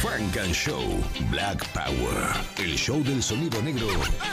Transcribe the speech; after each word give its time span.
Frank 0.00 0.38
and 0.38 0.54
Show 0.54 0.80
Black 1.30 1.62
Power. 1.74 2.16
El 2.56 2.74
show 2.78 3.02
del 3.04 3.22
sonido 3.22 3.60
negro 3.60 3.86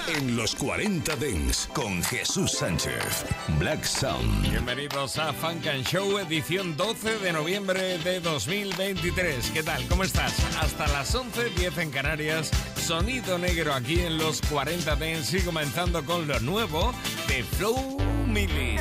en 0.07 0.37
los 0.37 0.55
40 0.55 1.13
Dens 1.17 1.67
con 1.73 2.01
Jesús 2.03 2.53
Sánchez. 2.53 3.25
Black 3.59 3.83
Sound. 3.83 4.49
Bienvenidos 4.49 5.17
a 5.17 5.33
Funk 5.33 5.67
and 5.67 5.85
Show, 5.85 6.19
edición 6.19 6.77
12 6.77 7.19
de 7.19 7.33
noviembre 7.33 7.97
de 7.97 8.21
2023. 8.21 9.51
¿Qué 9.51 9.61
tal? 9.61 9.85
¿Cómo 9.89 10.05
estás? 10.05 10.33
Hasta 10.61 10.87
las 10.87 11.13
11, 11.13 11.49
10 11.49 11.77
en 11.79 11.91
Canarias. 11.91 12.49
Sonido 12.77 13.37
negro 13.37 13.73
aquí 13.73 13.99
en 13.99 14.17
los 14.17 14.41
40 14.43 14.95
Dens 14.95 15.33
y 15.33 15.41
comenzando 15.41 16.05
con 16.05 16.27
lo 16.29 16.39
nuevo 16.39 16.93
de 17.27 17.43
Flow 17.43 17.97
Millie. 18.25 18.79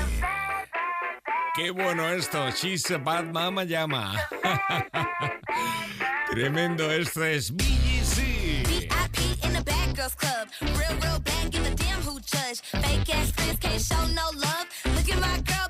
Qué 1.56 1.70
bueno 1.70 2.06
esto, 2.10 2.50
She's 2.50 2.90
a 2.90 2.98
Bad 2.98 3.32
Mama 3.32 3.64
Llama. 3.64 4.14
Tremendo, 6.30 6.90
esto 6.90 7.24
es 7.24 7.50
BGC. 7.50 8.88
Real, 10.60 10.96
real 11.00 11.18
bad, 11.20 11.50
give 11.50 11.66
a 11.66 11.74
damn 11.74 12.02
who 12.02 12.20
judge. 12.20 12.60
Fake 12.60 13.08
ass 13.14 13.30
friends 13.30 13.58
can't 13.58 13.80
show 13.80 14.06
no 14.14 14.28
love. 14.38 14.66
Look 14.94 15.08
at 15.08 15.18
my 15.18 15.40
girl, 15.40 15.68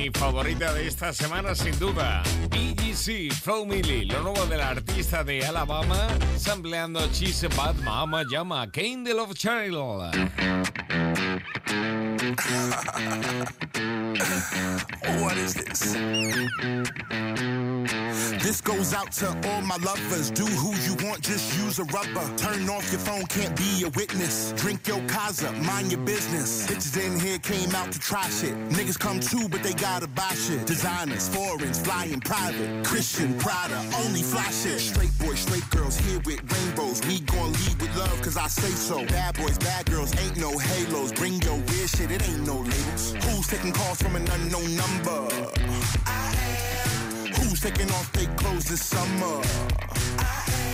mi 0.00 0.10
favorita 0.10 0.72
de 0.72 0.86
esta 0.86 1.12
semana 1.12 1.54
sin 1.54 1.78
duda. 1.78 2.22
BGC, 2.48 3.30
Flow 3.32 3.66
Millie, 3.66 4.06
lo 4.06 4.22
nuevo 4.22 4.46
del 4.46 4.60
artista 4.62 5.22
de 5.22 5.44
Alabama, 5.44 6.08
sampleando 6.38 7.00
Cheese 7.12 7.48
Bad 7.48 7.76
Mama 7.84 8.24
llama 8.30 8.70
Kane 8.70 9.04
the 9.04 9.12
Love 9.12 9.34
Child. 9.34 10.10
Goes 18.80 18.94
out 18.94 19.12
to 19.12 19.26
all 19.50 19.60
my 19.60 19.76
lovers. 19.84 20.30
Do 20.30 20.46
who 20.46 20.70
you 20.88 20.96
want, 21.06 21.20
just 21.20 21.54
use 21.58 21.78
a 21.78 21.84
rubber. 21.84 22.24
Turn 22.38 22.66
off 22.70 22.90
your 22.90 23.00
phone, 23.00 23.26
can't 23.26 23.54
be 23.54 23.84
a 23.84 23.90
witness. 23.90 24.52
Drink 24.56 24.88
your 24.88 25.00
casa, 25.06 25.52
mind 25.52 25.92
your 25.92 26.00
business. 26.00 26.66
Bitches 26.66 26.96
in 26.96 27.20
here 27.20 27.38
came 27.40 27.74
out 27.74 27.92
to 27.92 27.98
try 27.98 28.26
shit. 28.30 28.56
Niggas 28.70 28.98
come 28.98 29.20
too, 29.20 29.50
but 29.50 29.62
they 29.62 29.74
gotta 29.74 30.06
buy 30.06 30.32
shit. 30.34 30.66
Designers, 30.66 31.28
foreigns, 31.28 31.78
flying 31.78 32.20
private. 32.20 32.82
Christian, 32.82 33.38
Prada, 33.38 33.78
only 34.02 34.22
fly 34.22 34.50
shit. 34.50 34.80
Straight 34.80 35.12
boys, 35.18 35.40
straight 35.40 35.68
girls 35.68 35.98
here 35.98 36.20
with 36.24 36.40
rainbows. 36.50 37.04
We 37.06 37.20
gon' 37.20 37.52
lead 37.52 37.76
with 37.82 37.94
love, 37.98 38.22
cause 38.22 38.38
I 38.38 38.46
say 38.46 38.70
so. 38.70 39.04
Bad 39.04 39.36
boys, 39.36 39.58
bad 39.58 39.90
girls, 39.90 40.16
ain't 40.22 40.38
no 40.38 40.56
halos. 40.56 41.12
Bring 41.12 41.34
your 41.42 41.56
weird 41.68 41.90
shit, 41.90 42.10
it 42.10 42.26
ain't 42.26 42.46
no 42.46 42.56
labels. 42.56 43.12
Who's 43.24 43.46
taking 43.46 43.72
calls 43.72 44.00
from 44.00 44.16
an 44.16 44.26
unknown 44.26 44.74
number? 44.74 45.28
Who's 47.50 47.60
taking 47.62 47.90
off 47.90 48.06
fake 48.12 48.36
clothes 48.36 48.66
this 48.66 48.80
summer? 48.80 49.42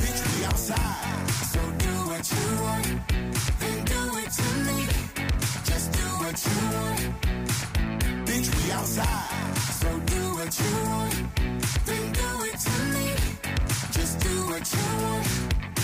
Bitch, 0.03 0.39
we 0.39 0.45
outside. 0.45 1.27
So 1.49 1.59
do 1.79 1.93
what 2.11 2.31
you 2.31 2.47
want, 2.61 2.87
then 3.61 3.85
do 3.87 4.19
it 4.21 4.31
to 4.39 4.49
me. 4.67 4.85
Just 5.65 5.91
do 5.93 6.07
what 6.21 6.37
you 6.45 6.59
want. 6.77 7.01
Bitch, 8.27 8.49
we 8.57 8.73
outside. 8.73 9.57
So 9.81 9.89
do 10.01 10.21
what 10.37 10.53
you 10.61 10.73
want, 10.91 11.15
then 11.87 12.13
do 12.13 12.45
it 12.45 12.59
to 12.61 12.77
me. 12.93 13.09
Just 13.93 14.21
do 14.21 14.47
what 14.51 14.71
you 14.71 15.03
want. 15.03 15.76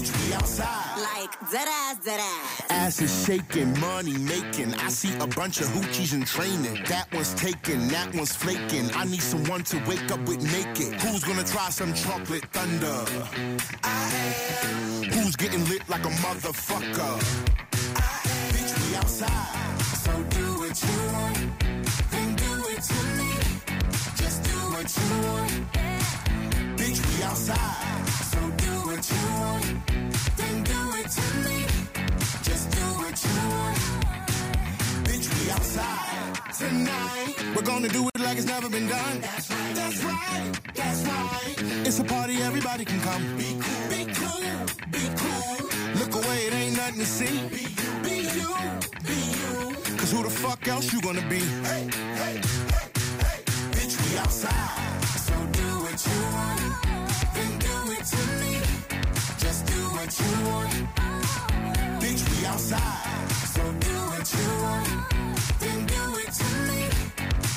Bitch, 0.00 0.28
we 0.28 0.34
outside. 0.34 0.98
Like 1.14 1.50
dead 1.52 1.68
ass, 1.68 1.98
dead 2.02 2.20
ass. 2.20 2.62
Ass 2.70 3.02
is 3.02 3.26
shaking, 3.26 3.78
money 3.80 4.16
making. 4.16 4.72
I 4.74 4.88
see 4.88 5.14
a 5.18 5.26
bunch 5.26 5.60
of 5.60 5.66
hoochies 5.68 6.14
in 6.14 6.24
training. 6.24 6.82
That 6.84 7.12
one's 7.12 7.34
taken, 7.34 7.88
that 7.88 8.14
one's 8.14 8.34
flaking. 8.34 8.90
I 8.94 9.04
need 9.04 9.20
someone 9.20 9.62
to 9.64 9.76
wake 9.86 10.10
up 10.10 10.20
with 10.20 10.40
naked. 10.40 10.98
Who's 11.02 11.22
gonna 11.22 11.44
try 11.44 11.68
some 11.68 11.92
chocolate 11.92 12.46
thunder? 12.50 12.96
Who's 15.12 15.36
getting 15.36 15.68
lit 15.68 15.86
like 15.90 16.06
a 16.06 16.14
motherfucker? 16.24 17.14
Bitch, 18.54 18.72
we 18.88 18.96
outside. 18.96 19.82
So 20.04 20.12
do 20.12 20.46
what 20.60 20.82
you 20.82 20.98
want, 21.12 21.60
then 22.10 22.36
do 22.36 22.52
it 22.72 22.82
to 22.90 23.00
me. 23.18 23.32
Just 24.16 24.44
do 24.44 24.56
what 24.72 24.88
you 24.96 25.08
want. 25.28 25.52
Bitch, 26.78 27.18
we 27.18 27.22
outside. 27.22 27.89
Tonight. 36.60 37.34
We're 37.56 37.62
gonna 37.62 37.88
do 37.88 38.06
it 38.08 38.20
like 38.20 38.36
it's 38.36 38.46
never 38.46 38.68
been 38.68 38.86
done. 38.86 39.20
That's 39.20 39.50
right, 39.50 39.74
that's 39.74 40.04
right, 40.04 40.60
that's 40.74 41.02
right. 41.06 41.56
It's 41.86 41.98
a 41.98 42.04
party, 42.04 42.36
everybody 42.42 42.84
can 42.84 43.00
come. 43.00 43.22
Be 43.38 43.50
cool, 43.64 43.82
be 43.94 44.00
cool, 44.18 44.40
be 44.96 45.04
cool. 45.20 45.56
Look 46.00 46.12
away, 46.20 46.38
it 46.48 46.54
ain't 46.60 46.76
nothing 46.76 47.00
to 47.00 47.06
see. 47.06 47.34
Be 47.56 47.64
you, 47.80 47.90
be 48.08 48.16
you, 48.36 48.50
be 49.08 49.18
you. 49.40 49.56
Cause 49.98 50.10
who 50.12 50.22
the 50.22 50.34
fuck 50.42 50.66
else 50.68 50.92
you 50.92 51.00
gonna 51.00 51.26
be? 51.28 51.42
Hey, 51.70 51.88
hey, 52.20 52.36
hey, 52.72 52.86
hey. 53.24 53.38
Bitch, 53.74 53.94
we 54.02 54.18
outside. 54.18 55.02
So 55.26 55.34
do 55.58 55.68
what 55.84 55.98
you 56.08 56.18
want, 56.36 56.62
then 57.34 57.52
do 57.66 57.92
it 57.96 58.04
to 58.04 58.22
me. 58.40 58.49
Just 60.00 60.18
do 60.18 60.24
what 60.24 60.40
you 60.40 60.46
want. 60.46 60.72
Bitch, 62.00 62.22
we 62.30 62.46
outside. 62.46 63.28
So 63.52 63.60
do 63.60 63.94
what 64.08 64.32
you 64.32 64.48
want, 64.62 64.88
then 65.60 65.86
do 65.86 66.02
it 66.18 66.32
to 66.32 66.48
me. 66.68 66.88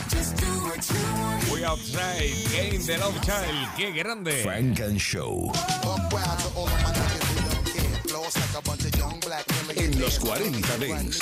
Just 0.09 0.35
do 0.35 0.51
what 0.67 0.89
you 0.89 1.03
want. 1.21 1.51
We 1.51 1.63
Outside, 1.63 2.33
Game 2.51 2.81
the 2.85 2.97
Love 2.97 3.21
Child, 3.23 3.69
qué 3.77 3.91
grande. 3.93 4.43
Frank 4.43 4.79
and 4.81 4.99
Show. 4.99 5.51
En 9.75 10.01
los 10.01 10.19
40 10.19 10.77
Dents. 10.77 11.19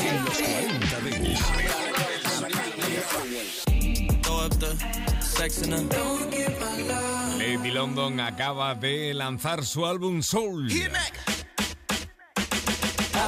En 0.00 0.24
los 0.24 0.42
40 0.42 1.00
Dents. 1.00 1.40
Throw 4.22 5.15
Lady 7.38 7.70
London 7.70 8.20
acaba 8.20 8.74
de 8.74 9.12
lanzar 9.12 9.64
su 9.64 9.84
álbum 9.84 10.22
Soul. 10.22 10.70
I 10.70 10.88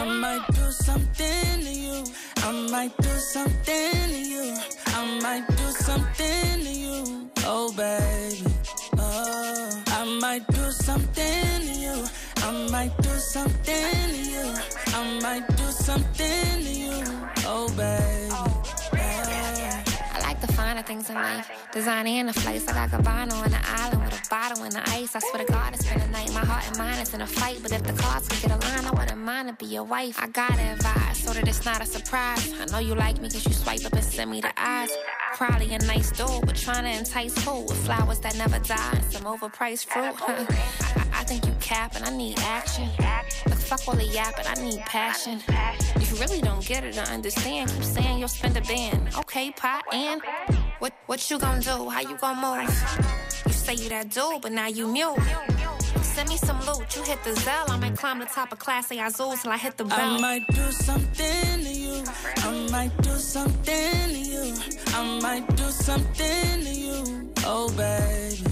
might 0.04 0.46
do 0.48 0.72
something 0.72 1.64
to 1.64 1.70
you. 1.70 2.04
I 2.36 2.52
might 2.70 2.96
finer 20.68 20.82
things 20.82 21.08
in 21.08 21.16
life. 21.16 21.50
Designer 21.72 22.10
in 22.10 22.26
the 22.26 22.32
place. 22.34 22.68
I 22.68 22.74
got 22.74 22.90
Gabbana 22.90 23.32
on 23.42 23.50
the 23.50 23.60
island 23.64 24.02
a 24.04 24.07
bottle 24.28 24.64
and 24.64 24.72
the 24.72 24.88
ice. 24.90 25.14
I 25.14 25.20
swear 25.20 25.44
to 25.44 25.52
God, 25.52 25.74
it's 25.74 25.86
been 25.86 26.00
a 26.00 26.08
night. 26.08 26.32
My 26.32 26.44
heart 26.44 26.66
and 26.68 26.78
mind 26.78 27.00
is 27.00 27.14
in 27.14 27.20
a 27.20 27.26
fight. 27.26 27.58
But 27.62 27.72
if 27.72 27.82
the 27.82 27.92
cards 27.92 28.28
could 28.28 28.42
get 28.42 28.50
aligned, 28.50 28.86
I 28.86 28.90
wouldn't 28.90 29.18
mind 29.18 29.48
to 29.48 29.54
be 29.54 29.66
your 29.72 29.84
wife. 29.84 30.16
I 30.20 30.28
gotta 30.28 30.72
advise 30.72 31.18
so 31.18 31.32
that 31.32 31.46
it's 31.46 31.64
not 31.64 31.82
a 31.82 31.86
surprise. 31.86 32.52
I 32.60 32.66
know 32.66 32.78
you 32.78 32.94
like 32.94 33.20
me 33.20 33.28
cause 33.28 33.46
you 33.46 33.52
swipe 33.52 33.84
up 33.84 33.92
and 33.92 34.04
send 34.04 34.30
me 34.30 34.40
the 34.40 34.52
eyes. 34.56 34.90
Probably 35.34 35.74
a 35.74 35.78
nice 35.78 36.10
dude, 36.10 36.46
but 36.46 36.56
trying 36.56 36.84
to 36.84 36.98
entice 36.98 37.34
food 37.38 37.66
with 37.68 37.78
flowers 37.84 38.18
that 38.20 38.36
never 38.36 38.58
die 38.58 38.92
and 38.92 39.04
some 39.04 39.22
overpriced 39.22 39.86
fruit. 39.86 40.14
I, 40.26 41.20
I 41.20 41.24
think 41.24 41.46
you 41.46 41.54
capping, 41.60 42.02
I 42.02 42.10
need 42.10 42.38
action. 42.40 42.88
Look, 43.46 43.58
fuck 43.58 43.86
all 43.86 43.94
the 43.94 44.04
yapping, 44.04 44.46
I 44.46 44.54
need 44.54 44.80
passion. 44.80 45.40
You 46.00 46.16
really 46.16 46.40
don't 46.40 46.64
get 46.64 46.84
it 46.84 46.96
or 46.96 47.02
understand, 47.12 47.70
keep 47.70 47.84
saying 47.84 48.18
you'll 48.18 48.28
spend 48.28 48.56
a 48.56 48.62
band. 48.62 49.10
Okay, 49.18 49.50
pot, 49.52 49.84
and 49.92 50.22
what 50.78 50.92
what 51.06 51.30
you 51.30 51.38
gonna 51.38 51.60
do? 51.60 51.88
How 51.88 52.00
you 52.00 52.16
gonna 52.16 52.64
move? 52.64 53.37
You 53.68 53.76
say 53.76 53.84
you 53.84 53.90
that 53.90 54.08
dude, 54.08 54.40
but 54.40 54.52
now 54.52 54.66
you 54.66 54.88
mute. 54.88 55.18
Send 56.00 56.30
me 56.30 56.38
some 56.38 56.58
loot, 56.60 56.96
you 56.96 57.02
hit 57.02 57.22
the 57.22 57.34
Zell. 57.34 57.66
I 57.68 57.76
might 57.76 57.98
climb 57.98 58.18
the 58.18 58.24
top 58.24 58.50
of 58.50 58.58
Class 58.58 58.90
A 58.90 58.98
Azul 58.98 59.36
till 59.36 59.50
I 59.50 59.58
hit 59.58 59.76
the 59.76 59.84
I 59.84 60.18
might 60.18 60.46
do 60.48 60.70
something 60.70 61.64
to 61.64 61.70
you. 61.70 62.02
I 62.36 62.68
might 62.70 62.96
do 63.02 63.10
something 63.10 64.08
to 64.14 64.18
you. 64.18 64.54
I 64.94 65.20
might 65.20 65.56
do 65.56 65.64
something 65.64 66.64
to 66.64 66.70
you. 66.70 67.30
Oh, 67.44 67.68
baby. 67.76 68.42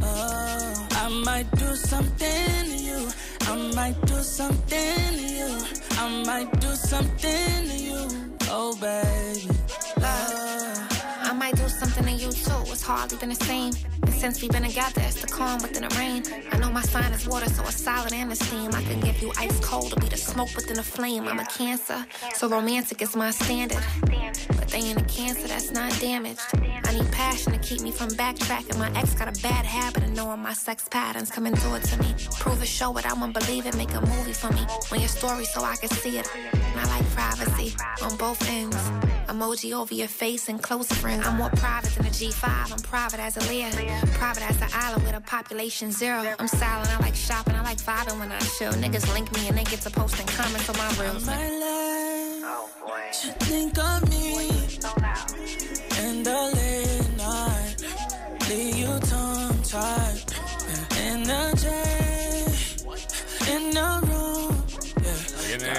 Oh, 0.00 0.88
I 0.92 1.22
might 1.22 1.50
do 1.58 1.74
something 1.74 2.64
to 2.64 2.76
you. 2.88 3.08
I 3.42 3.72
might 3.74 4.00
do 4.06 4.22
something 4.22 5.16
to 5.18 5.34
you. 5.38 5.58
I 5.98 6.24
might 6.24 6.60
do 6.60 6.68
something 6.68 7.68
to 7.68 7.76
you. 7.76 8.08
Oh, 8.48 8.74
baby. 8.80 9.54
Oh. 10.00 10.61
Do 11.56 11.68
something 11.68 12.04
to 12.04 12.10
you 12.12 12.32
too. 12.32 12.72
It's 12.72 12.82
hardly 12.82 13.18
been 13.18 13.28
the 13.28 13.34
same. 13.34 13.72
And 14.02 14.14
since 14.14 14.40
we've 14.40 14.50
been 14.50 14.62
together, 14.62 15.02
it's 15.02 15.20
the 15.20 15.26
calm 15.26 15.60
within 15.60 15.86
the 15.86 15.94
rain. 15.96 16.22
I 16.50 16.58
know 16.58 16.70
my 16.70 16.82
sign 16.82 17.12
is 17.12 17.26
water, 17.26 17.48
so 17.48 17.62
it's 17.62 17.76
solid 17.76 18.12
and 18.12 18.30
the 18.30 18.36
steam. 18.36 18.70
I 18.74 18.82
can 18.82 19.00
give 19.00 19.20
you 19.20 19.32
ice 19.36 19.60
cold 19.60 19.90
to 19.90 20.00
be 20.00 20.08
the 20.08 20.16
smoke 20.16 20.54
within 20.56 20.76
the 20.76 20.82
flame. 20.82 21.28
I'm 21.28 21.38
a 21.38 21.44
cancer, 21.44 22.06
so 22.34 22.48
romantic 22.48 23.02
is 23.02 23.14
my 23.14 23.30
standard. 23.30 23.82
But 24.48 24.68
they 24.68 24.78
ain't 24.78 25.00
a 25.00 25.04
cancer 25.04 25.46
that's 25.48 25.70
not 25.70 25.92
damaged. 26.00 26.40
I 26.92 26.96
need 26.96 27.10
passion 27.10 27.52
to 27.52 27.58
keep 27.58 27.80
me 27.80 27.90
from 27.90 28.10
backtracking. 28.10 28.78
My 28.78 28.90
ex 28.94 29.14
got 29.14 29.26
a 29.26 29.40
bad 29.40 29.64
habit 29.64 30.02
of 30.02 30.10
knowing 30.10 30.40
my 30.40 30.52
sex 30.52 30.86
patterns. 30.90 31.30
Come 31.30 31.46
and 31.46 31.58
do 31.58 31.74
it 31.74 31.84
to 31.84 31.96
me. 32.02 32.14
Prove 32.38 32.60
it, 32.60 32.68
show 32.68 32.94
it, 32.98 33.06
I 33.06 33.14
won't 33.14 33.32
believe 33.32 33.64
it. 33.64 33.74
Make 33.78 33.94
a 33.94 34.00
movie 34.02 34.34
for 34.34 34.52
me. 34.52 34.66
When 34.90 35.00
your 35.00 35.08
story 35.08 35.46
so 35.46 35.64
I 35.64 35.76
can 35.76 35.88
see 35.88 36.18
it. 36.18 36.28
And 36.34 36.80
I 36.80 36.84
like 36.94 37.08
privacy 37.10 37.74
on 38.02 38.14
both 38.18 38.46
ends. 38.46 38.76
Emoji 39.26 39.72
over 39.72 39.94
your 39.94 40.08
face 40.08 40.50
and 40.50 40.62
close 40.62 40.92
friends. 40.92 41.26
I'm 41.26 41.38
more 41.38 41.48
private 41.56 41.94
than 41.94 42.04
a 42.04 42.10
G5. 42.10 42.72
I'm 42.72 42.82
private 42.82 43.20
as 43.20 43.38
a 43.38 43.48
Leah. 43.48 43.70
Private 44.12 44.50
as 44.50 44.58
the 44.58 44.68
island 44.74 45.02
with 45.04 45.14
a 45.14 45.20
population 45.22 45.92
zero. 45.92 46.34
I'm 46.38 46.48
silent, 46.48 46.90
I 46.90 46.98
like 46.98 47.14
shopping, 47.14 47.54
I 47.54 47.62
like 47.62 47.78
vibing 47.78 48.20
when 48.20 48.30
I 48.30 48.38
chill. 48.58 48.72
Niggas 48.72 49.10
link 49.14 49.32
me 49.32 49.48
and 49.48 49.56
they 49.56 49.64
get 49.64 49.80
to 49.80 49.90
posting 49.90 50.26
comments 50.26 50.68
on 50.68 50.76
my 50.76 50.90
reels. 51.02 51.24
My 51.24 51.48
life. 51.48 52.02
To 52.42 53.28
oh, 53.28 53.32
think 53.40 53.78
of 53.78 54.10
me 54.10 54.32
in 56.04 56.22
the 56.24 56.71
tongue 59.72 60.18
tied 60.26 60.98
in 60.98 61.91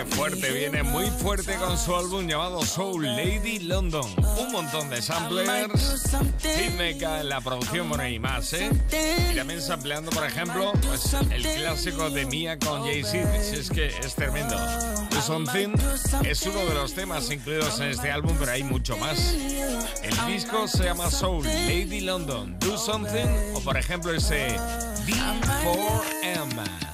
Fuerte, 0.09 0.51
viene 0.51 0.83
muy 0.83 1.07
fuerte 1.07 1.55
con 1.55 1.77
su 1.77 1.95
álbum 1.95 2.27
llamado 2.27 2.63
Soul 2.65 3.05
Lady 3.05 3.59
London. 3.59 4.05
Un 4.37 4.51
montón 4.51 4.89
de 4.89 5.01
samplers. 5.01 6.03
Hitmaker 6.41 7.21
en 7.21 7.29
la 7.29 7.41
producción, 7.41 7.89
bueno, 7.89 8.07
y 8.07 8.19
más, 8.19 8.53
¿eh? 8.53 8.69
Y 9.31 9.35
también 9.35 9.61
sampleando, 9.61 10.11
por 10.11 10.25
ejemplo, 10.25 10.71
pues, 10.87 11.13
el 11.31 11.41
clásico 11.41 12.09
de 12.09 12.25
Mia 12.25 12.59
con 12.59 12.83
Jay-Z. 12.83 13.43
Si 13.43 13.55
es 13.55 13.69
que 13.69 13.87
es 13.87 14.15
tremendo. 14.15 14.55
Do 15.09 15.21
Something 15.21 15.73
es 16.23 16.41
uno 16.43 16.59
de 16.59 16.73
los 16.73 16.93
temas 16.93 17.29
incluidos 17.31 17.79
en 17.79 17.89
este 17.89 18.11
álbum, 18.11 18.35
pero 18.39 18.51
hay 18.51 18.63
mucho 18.63 18.97
más. 18.97 19.33
El 20.03 20.25
disco 20.27 20.67
se 20.67 20.83
llama 20.83 21.09
Soul 21.09 21.43
Lady 21.45 22.01
London. 22.01 22.57
Do 22.59 22.77
Something, 22.77 23.55
o 23.55 23.61
por 23.61 23.77
ejemplo 23.77 24.13
ese 24.13 24.57
D4M. 25.05 26.92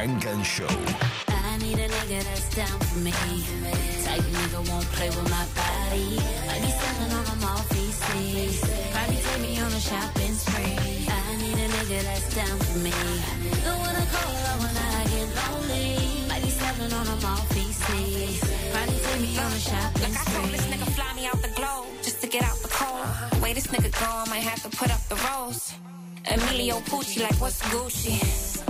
Funk 0.00 0.24
and 0.26 0.46
Show. 0.46 0.66
I 1.28 1.58
need 1.58 1.78
a 1.78 1.88
nigga 1.88 2.22
that's 2.22 2.54
down 2.54 2.78
for 2.88 2.98
me. 3.00 3.12
Type 4.04 4.22
nigga 4.22 4.60
won't 4.70 4.86
play 4.96 5.10
with 5.10 5.28
my 5.28 5.44
body. 5.58 6.18
I 6.48 6.56
be 6.62 6.70
selling 6.80 7.12
on 7.18 7.24
them 7.28 7.44
off 7.44 7.68
VC. 7.68 8.08
Probably 8.92 9.20
take 9.26 9.40
me 9.42 9.60
on 9.60 9.72
a 9.72 9.80
shopping 9.80 10.34
spree. 10.34 11.06
I 11.10 11.36
need 11.42 11.58
a 11.58 11.68
nigga 11.74 12.02
that's 12.08 12.34
down 12.34 12.56
for 12.58 12.78
me. 12.78 12.94
Know 13.64 13.76
when 13.82 13.94
I 14.02 14.06
call 14.14 14.32
her 14.46 14.56
when 14.62 14.76
I 14.78 15.04
get 15.12 15.28
lonely. 15.38 16.28
Might 16.28 16.42
be 16.42 16.50
selling 16.50 16.92
on 16.92 17.06
them 17.10 17.24
off 17.26 17.48
VC. 17.50 17.90
Probably 18.72 18.98
take 19.04 19.20
me 19.20 19.38
on 19.38 19.52
a 19.52 19.58
shopping 19.58 20.12
Look, 20.12 20.20
I 20.20 20.24
told 20.32 20.50
this 20.54 20.66
nigga 20.70 20.88
fly 20.96 21.10
me 21.14 21.26
out 21.26 21.42
the 21.42 21.52
globe 21.58 21.92
just 22.02 22.20
to 22.22 22.26
get 22.26 22.44
out. 22.44 22.58
The 22.62 22.69
way 23.50 23.54
this 23.54 23.66
nigga 23.66 23.90
go, 23.98 24.06
I 24.06 24.28
might 24.28 24.44
have 24.46 24.62
to 24.62 24.76
put 24.76 24.90
up 24.92 25.02
the 25.08 25.16
rose. 25.26 25.74
Emilio 26.30 26.76
Pucci, 26.80 27.22
like 27.22 27.40
what's 27.40 27.60
Gucci? 27.62 28.14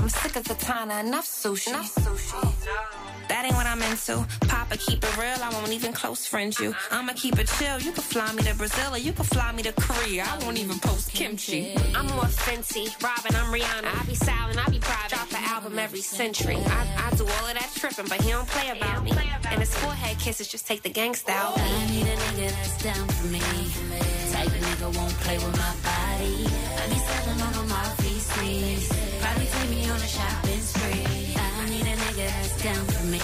I'm 0.00 0.08
sick 0.08 0.36
of 0.36 0.44
katana, 0.44 1.00
enough 1.00 1.26
sushi. 1.26 1.68
Enough 1.68 1.94
sushi. 1.96 3.28
That 3.28 3.44
ain't 3.44 3.54
what 3.54 3.66
I'm 3.66 3.82
into. 3.82 4.26
Papa, 4.48 4.78
keep 4.78 5.04
it 5.04 5.16
real. 5.18 5.40
I 5.42 5.50
won't 5.52 5.72
even 5.72 5.92
close 5.92 6.26
friend 6.26 6.58
you. 6.58 6.74
I'ma 6.90 7.12
keep 7.14 7.38
it 7.38 7.48
chill. 7.58 7.78
You 7.78 7.92
can 7.92 8.02
fly 8.02 8.32
me 8.32 8.42
to 8.44 8.54
Brazil 8.54 8.94
or 8.94 8.98
you 8.98 9.12
can 9.12 9.24
fly 9.24 9.52
me 9.52 9.62
to 9.64 9.72
Korea. 9.72 10.24
I 10.26 10.38
won't 10.44 10.58
even 10.58 10.78
post 10.78 11.12
kimchi. 11.12 11.76
I'm 11.94 12.06
more 12.06 12.30
Fenty, 12.46 12.86
Robin, 13.02 13.34
I'm 13.36 13.52
Rihanna. 13.52 14.00
I 14.00 14.04
be 14.06 14.14
silent, 14.14 14.58
I 14.66 14.70
be 14.70 14.78
private. 14.78 15.10
Drop 15.10 15.30
an 15.32 15.44
album 15.44 15.78
every 15.78 16.00
century. 16.00 16.56
I, 16.56 17.10
I 17.12 17.16
do 17.16 17.24
all 17.24 17.46
of 17.46 17.54
that 17.58 17.70
tripping, 17.76 18.06
but 18.08 18.20
he 18.22 18.30
don't 18.30 18.48
play 18.48 18.70
about 18.70 19.04
me. 19.04 19.12
And 19.50 19.60
his 19.60 19.74
forehead 19.74 20.18
kisses 20.18 20.48
just 20.48 20.66
take 20.66 20.82
the 20.82 20.90
gangsta 20.90 21.30
out. 21.30 21.58
I 21.58 21.86
need 21.90 22.06
a 22.06 22.16
nigga 22.16 22.50
that's 22.50 22.82
down 22.82 23.06
for 23.08 23.26
me. 23.26 24.19
Type 24.40 24.48
of 24.48 24.54
nigga 24.54 24.96
won't 24.96 25.16
play 25.20 25.36
with 25.36 25.52
my 25.52 25.74
body. 25.84 26.36
I 26.80 26.88
be 26.88 26.98
selling 27.08 27.40
on 27.44 27.52
them 27.52 27.72
off 27.76 27.92
VCs. 28.00 28.84
Probably 29.20 29.46
take 29.52 29.68
me 29.68 29.90
on 29.90 30.00
a 30.00 30.10
shopping 30.16 30.62
spree. 30.64 31.36
I 31.36 31.68
need 31.68 31.84
a 31.84 31.96
nigga 32.04 32.24
that's 32.24 32.62
down 32.64 32.84
for 32.86 33.04
me. 33.12 33.20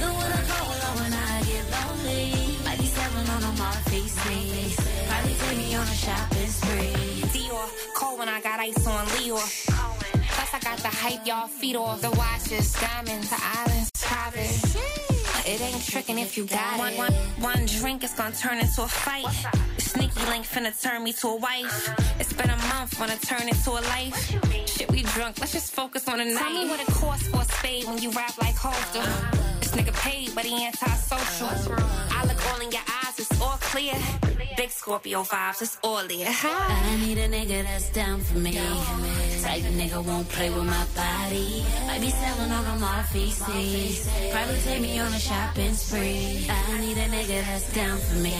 Know 0.00 0.12
when 0.16 0.30
I 0.32 0.42
call 0.48 0.72
her 0.72 0.92
when 1.00 1.12
I 1.12 1.42
get 1.44 1.64
lonely. 1.76 2.56
Might 2.64 2.78
be 2.80 2.86
selling 2.86 3.28
on 3.28 3.40
them 3.42 3.60
off 3.60 3.84
VCs. 3.92 4.74
Probably 5.08 5.34
take 5.34 5.58
me 5.58 5.74
on 5.74 5.86
a 5.86 5.98
shopping 6.06 6.48
spree. 6.48 6.96
Dior, 7.28 7.68
cold 7.94 8.18
when 8.18 8.30
I 8.30 8.40
got 8.40 8.58
ice 8.58 8.86
on 8.86 9.04
Lior. 9.20 9.44
Plus 10.32 10.50
I 10.54 10.60
got 10.60 10.78
the 10.78 10.88
hype 10.88 11.26
y'all 11.26 11.46
feet 11.46 11.76
off. 11.76 12.00
The 12.00 12.10
watches, 12.12 12.72
diamonds, 12.72 13.28
the 13.28 13.38
islands, 13.38 13.90
private. 14.00 15.07
It 15.48 15.62
ain't 15.62 15.82
tricking 15.82 16.18
if 16.18 16.36
you 16.36 16.44
got 16.44 16.78
one, 16.78 16.92
it. 16.92 16.98
One, 16.98 17.12
one 17.40 17.64
drink 17.64 18.04
is 18.04 18.12
gonna 18.12 18.36
turn 18.36 18.58
into 18.58 18.82
a 18.82 18.86
fight. 18.86 19.24
Sneaky 19.78 20.20
link 20.26 20.44
finna 20.44 20.78
turn 20.78 21.02
me 21.02 21.14
to 21.14 21.28
a 21.28 21.36
wife. 21.36 21.88
It's 22.20 22.34
been 22.34 22.50
a 22.50 22.56
month, 22.68 23.00
wanna 23.00 23.16
turn 23.16 23.48
into 23.48 23.70
a 23.70 23.80
life. 23.80 24.14
Shit, 24.66 24.90
we 24.92 25.04
drunk, 25.04 25.40
let's 25.40 25.52
just 25.52 25.72
focus 25.72 26.06
on 26.06 26.18
the 26.18 26.26
night. 26.26 26.36
Tell 26.36 26.52
me 26.52 26.68
what 26.68 26.80
it 26.80 26.86
costs 26.88 27.28
for 27.28 27.40
a 27.40 27.44
spade 27.46 27.84
when 27.84 27.96
you 27.96 28.10
rap 28.10 28.36
like 28.36 28.56
Holster. 28.56 29.57
This 29.68 29.84
nigga 29.84 29.94
paid, 30.00 30.34
but 30.34 30.46
he 30.46 30.64
anti-social. 30.64 31.76
I 32.10 32.24
look 32.24 32.40
all 32.50 32.60
in 32.60 32.70
your 32.70 32.80
eyes, 33.04 33.18
it's 33.18 33.38
all 33.38 33.58
clear. 33.60 33.92
Big 34.56 34.70
Scorpio 34.70 35.24
vibes, 35.24 35.60
it's 35.60 35.76
all 35.84 36.06
there. 36.08 36.26
I 36.26 36.96
need 37.04 37.18
a 37.18 37.28
nigga 37.28 37.64
that's 37.64 37.90
down 37.90 38.20
for 38.20 38.38
me. 38.38 38.54
Type 39.42 39.60
of 39.68 39.74
nigga 39.76 40.02
won't 40.02 40.26
play 40.30 40.48
with 40.48 40.64
my 40.64 40.86
body. 40.96 41.66
Might 41.86 42.00
be 42.00 42.08
selling 42.08 42.50
all 42.50 42.64
of 42.64 42.80
my 42.80 43.02
feces. 43.12 44.08
Probably 44.32 44.58
take 44.60 44.80
me 44.80 44.98
on 45.00 45.12
a 45.12 45.18
shopping 45.18 45.74
spree. 45.74 46.46
I 46.48 46.80
need 46.80 46.96
a 46.96 47.08
nigga 47.08 47.44
that's 47.44 47.70
down 47.74 47.98
for 47.98 48.16
me. 48.16 48.32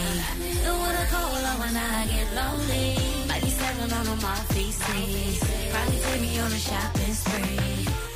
The 0.64 0.72
one 0.72 0.96
I 0.96 1.04
call 1.12 1.28
when 1.60 1.76
I 1.76 2.06
get 2.08 2.32
lonely. 2.32 2.96
Might 3.28 3.42
be 3.42 3.50
selling 3.50 3.92
all 3.92 4.14
of 4.14 4.22
my 4.22 4.34
feces. 4.54 5.44
Probably 5.72 5.98
take 6.00 6.20
me 6.22 6.38
on 6.38 6.50
a 6.50 6.58
shopping 6.58 7.12
spree. 7.12 8.07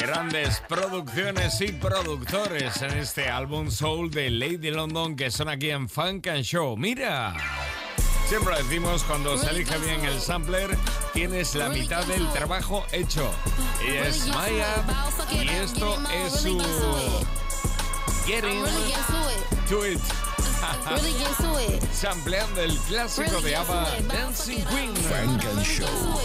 Grandes 0.00 0.60
producciones 0.68 1.60
y 1.60 1.72
productores 1.72 2.82
en 2.82 2.98
este 2.98 3.28
álbum 3.28 3.70
Soul 3.70 4.10
de 4.10 4.30
Lady 4.30 4.70
London 4.70 5.16
que 5.16 5.30
son 5.30 5.48
aquí 5.48 5.70
en 5.70 5.88
Funk 5.88 6.28
and 6.28 6.42
Show. 6.42 6.76
Mira. 6.76 7.34
Siempre 8.28 8.56
decimos 8.58 9.02
cuando 9.04 9.36
se 9.38 9.50
elige 9.50 9.76
bien 9.78 10.04
el 10.04 10.20
sampler, 10.20 10.76
tienes 11.14 11.54
la 11.54 11.70
mitad 11.70 12.04
del 12.06 12.28
trabajo 12.32 12.84
hecho. 12.92 13.30
Ella 13.82 14.08
es 14.08 14.26
Maya 14.28 14.84
y 15.32 15.48
esto 15.48 15.98
es 16.12 16.32
su 16.34 16.58
Getting 18.26 18.64
to 19.68 19.86
It. 19.86 20.00
Sampleando 21.92 22.60
el 22.60 22.76
clásico 22.80 23.40
de 23.40 23.56
ABBA 23.56 23.88
Dancing 24.08 24.64
Queen. 24.66 24.94
Funk 24.94 25.44
and 25.44 25.62
Show. 25.64 26.18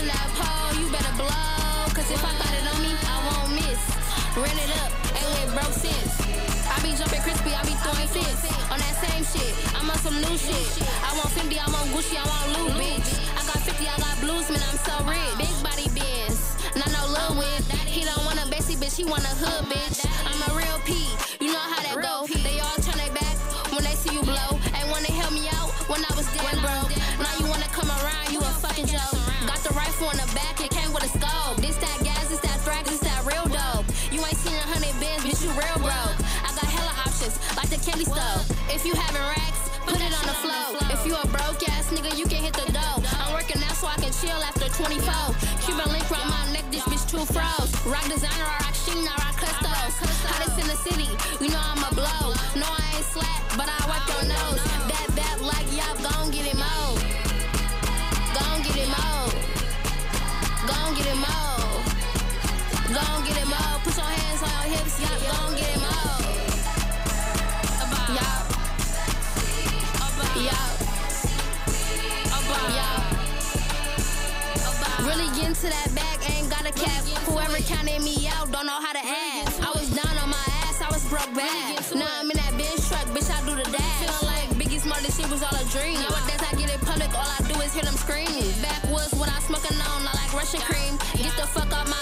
You 0.00 0.08
that 0.08 0.28
pole, 0.32 0.72
you 0.80 0.88
better 0.88 1.12
blow. 1.16 1.84
Cause 1.92 2.08
if 2.08 2.22
I 2.24 2.32
got 2.40 2.52
it 2.56 2.64
on 2.64 2.78
me, 2.80 2.92
I 2.96 3.16
won't 3.28 3.52
miss. 3.52 3.80
Rent 4.32 4.56
it 4.56 4.72
up, 4.80 4.90
ain't 5.12 5.28
with 5.36 5.52
broke 5.52 5.76
since. 5.76 6.16
I 6.72 6.76
be 6.80 6.96
jumping 6.96 7.20
crispy, 7.20 7.52
I 7.52 7.60
be 7.68 7.76
throwing 7.84 8.08
fits. 8.08 8.48
On 8.72 8.78
that 8.80 8.96
same 9.04 9.24
shit, 9.28 9.52
I'm 9.76 9.90
on 9.90 9.98
some 10.00 10.16
new 10.16 10.36
shit. 10.40 10.80
I 11.04 11.12
want 11.16 11.28
Fendi, 11.36 11.60
I 11.60 11.68
want 11.68 11.92
Gucci, 11.92 12.16
I 12.16 12.24
want 12.24 12.48
Louis, 12.56 12.96
bitch. 12.96 13.10
I 13.36 13.40
got 13.44 13.60
50, 13.60 13.84
I 13.84 13.96
got 14.00 14.16
blues, 14.24 14.48
man, 14.48 14.62
I'm 14.72 14.78
so 14.80 14.94
rich. 15.04 15.36
Big 15.36 15.54
body 15.60 15.88
biz, 15.92 16.56
not 16.80 16.88
no 16.96 17.02
little 17.12 17.36
whip. 17.36 17.64
He 17.84 18.04
don't 18.08 18.24
want 18.24 18.40
a 18.40 18.48
Bessie, 18.48 18.76
bitch, 18.80 18.96
he 18.96 19.04
want 19.04 19.24
a 19.24 19.34
hood, 19.36 19.68
bitch. 19.68 20.00
I'm 20.24 20.40
a 20.48 20.50
real 20.56 20.78
P, 20.88 20.96
rifle 30.00 30.18
in 30.18 30.26
the 30.26 30.34
back, 30.34 30.60
it 30.60 30.70
came 30.70 30.92
with 30.92 31.04
a 31.04 31.08
scope. 31.08 31.56
This 31.56 31.76
that 31.76 31.98
gas, 32.02 32.28
this 32.28 32.40
that 32.40 32.58
thrax, 32.64 32.84
this 32.88 33.00
that 33.00 33.20
real 33.24 33.44
dope. 33.44 33.84
You 34.12 34.20
ain't 34.24 34.36
seen 34.36 34.54
a 34.54 34.66
hundred 34.72 34.94
bands, 35.00 35.24
bitch, 35.24 35.44
you 35.44 35.50
real 35.52 35.78
broke. 35.78 36.16
I 36.44 36.50
got 36.56 36.64
hella 36.64 36.92
options, 37.04 37.36
like 37.56 37.68
the 37.68 37.80
candy 37.84 38.04
stove. 38.04 38.44
If 38.68 38.84
you 38.86 38.94
having 38.94 39.22
racks, 39.22 39.60
put 39.84 40.00
it 40.00 40.12
on 40.12 40.24
the 40.24 40.36
floor. 40.40 40.80
If 40.90 41.04
you 41.06 41.14
a 41.16 41.26
broke 41.28 41.60
ass 41.68 41.92
nigga, 41.92 42.16
you 42.16 42.26
can 42.26 42.42
hit 42.42 42.54
the 42.54 42.70
dough. 42.72 43.02
I'm 43.20 43.32
working 43.34 43.60
now 43.60 43.72
so 43.76 43.86
I 43.86 43.96
can 44.00 44.12
chill 44.12 44.40
after 44.40 44.68
24. 44.72 45.36
Cuban 45.64 45.88
link 45.92 46.06
around 46.10 46.30
my 46.30 46.52
neck, 46.52 46.64
this 46.70 46.84
bitch 46.88 47.04
too 47.10 47.24
froze. 47.28 47.70
Rock 47.84 48.06
designer, 48.08 48.48
I 48.48 48.56
rock 48.64 48.74
sheen, 48.74 49.04
I 49.04 49.14
rock 49.20 49.36
custos. 49.36 49.94
Hottest 50.24 50.56
in 50.56 50.66
the 50.68 50.78
city, 50.80 51.10
you 51.44 51.50
know 51.50 51.60
I'm 51.60 51.82
a 51.84 51.92
into 75.50 75.66
that 75.66 75.90
ain't 76.30 76.48
got 76.48 76.64
cap. 76.72 77.02
Whoever 77.26 77.58
counted 77.66 78.00
me 78.02 78.28
out 78.28 78.50
don't 78.52 78.66
know 78.66 78.80
how 78.80 78.92
to. 78.92 79.02
I 79.60 79.70
was 79.74 79.90
down 79.90 80.14
on 80.22 80.30
my 80.30 80.46
ass, 80.64 80.80
I 80.80 80.88
was 80.88 81.04
broke 81.10 81.32
bad. 81.34 81.82
Now 81.94 82.08
I'm 82.20 82.30
in 82.30 82.36
that 82.38 82.54
truck, 82.88 83.04
bitch, 83.12 83.28
I 83.28 83.38
do 83.44 83.54
the 83.58 83.66
dash. 83.68 84.22
Like 84.22 84.48
Biggie 84.56 84.80
this 85.02 85.16
shit 85.16 85.28
was 85.28 85.42
all 85.42 85.52
a 85.52 85.64
dream. 85.74 85.98
Nowadays 86.00 86.40
I 86.40 86.54
get 86.56 86.70
public, 86.80 87.10
all 87.12 87.28
I 87.28 87.40
do 87.50 87.58
is 87.60 87.74
hear 87.74 87.84
them 87.84 87.98
scream. 87.98 88.46
Backwoods 88.62 89.12
when 89.18 89.28
I 89.28 89.40
on, 89.92 90.06
I 90.06 90.12
like 90.16 90.32
Russian 90.32 90.60
cream. 90.60 90.96
Get 91.18 91.36
the 91.36 91.46
fuck 91.50 91.72
out 91.72 91.88
my 91.88 91.99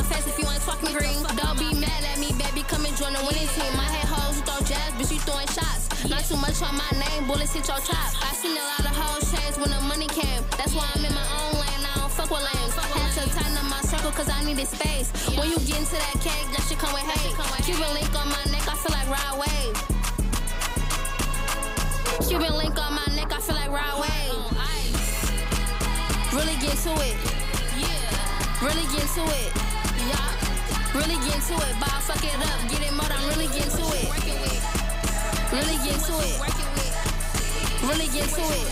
throwing 5.39 5.55
shots. 5.55 5.87
Not 6.09 6.25
too 6.25 6.37
much 6.37 6.63
on 6.63 6.75
my 6.75 6.91
name, 6.99 7.27
bullets 7.27 7.53
hit 7.55 7.69
your 7.69 7.79
top. 7.79 8.11
I 8.23 8.35
seen 8.35 8.57
a 8.57 8.65
lot 8.75 8.81
of 8.81 8.97
hoes 8.97 9.31
change 9.31 9.57
when 9.57 9.71
the 9.71 9.81
money 9.83 10.07
came. 10.07 10.43
That's 10.57 10.75
why 10.75 10.89
I'm 10.95 11.05
in 11.05 11.15
my 11.15 11.27
own 11.43 11.55
lane, 11.61 11.83
I 11.87 11.95
don't 12.01 12.11
fuck 12.11 12.31
with 12.31 12.43
lames. 12.43 12.75
Had 12.75 13.13
to 13.15 13.31
tighten 13.31 13.57
up 13.57 13.65
my 13.71 13.81
circle 13.83 14.11
cause 14.11 14.29
I 14.29 14.43
needed 14.45 14.67
space. 14.67 15.11
When 15.37 15.49
you 15.51 15.59
get 15.63 15.79
into 15.79 15.95
that 15.95 16.17
cake, 16.21 16.49
that 16.55 16.65
shit 16.69 16.79
come 16.79 16.93
with 16.93 17.07
hate. 17.07 17.35
Cuban 17.65 17.95
link 17.95 18.11
on 18.19 18.29
my 18.29 18.45
neck, 18.51 18.67
I 18.67 18.75
feel 18.75 18.93
like 18.95 19.09
Rod 19.11 19.39
Wave. 19.39 19.77
Cuban 22.27 22.55
link 22.59 22.77
on 22.79 22.95
my 22.95 23.07
neck, 23.15 23.31
I 23.33 23.41
feel 23.41 23.57
like 23.57 23.71
Rod 23.71 24.01
Wave. 24.01 24.35
Really 26.35 26.57
get 26.61 26.77
to 26.85 26.93
it. 27.09 27.17
Yeah. 27.79 28.67
Really 28.67 28.87
get 28.95 29.07
to 29.17 29.25
it. 29.43 29.51
Yeah. 30.11 30.29
Really 30.95 31.19
get 31.25 31.41
to 31.51 31.55
it. 31.57 31.75
Ball 31.81 32.01
fuck 32.05 32.23
it 32.23 32.37
up. 32.37 32.61
Get 32.71 32.83
it 32.85 32.93
more. 32.93 33.11
I'm 33.11 33.29
really 33.31 33.49
get 33.49 33.71
to 33.71 33.85
it. 33.97 34.48
Really 35.51 35.79
get 35.83 35.99
to 36.05 36.15
it. 36.21 36.39
Really 37.89 38.09
get 38.13 38.29
to 38.29 38.43
it. 38.43 38.69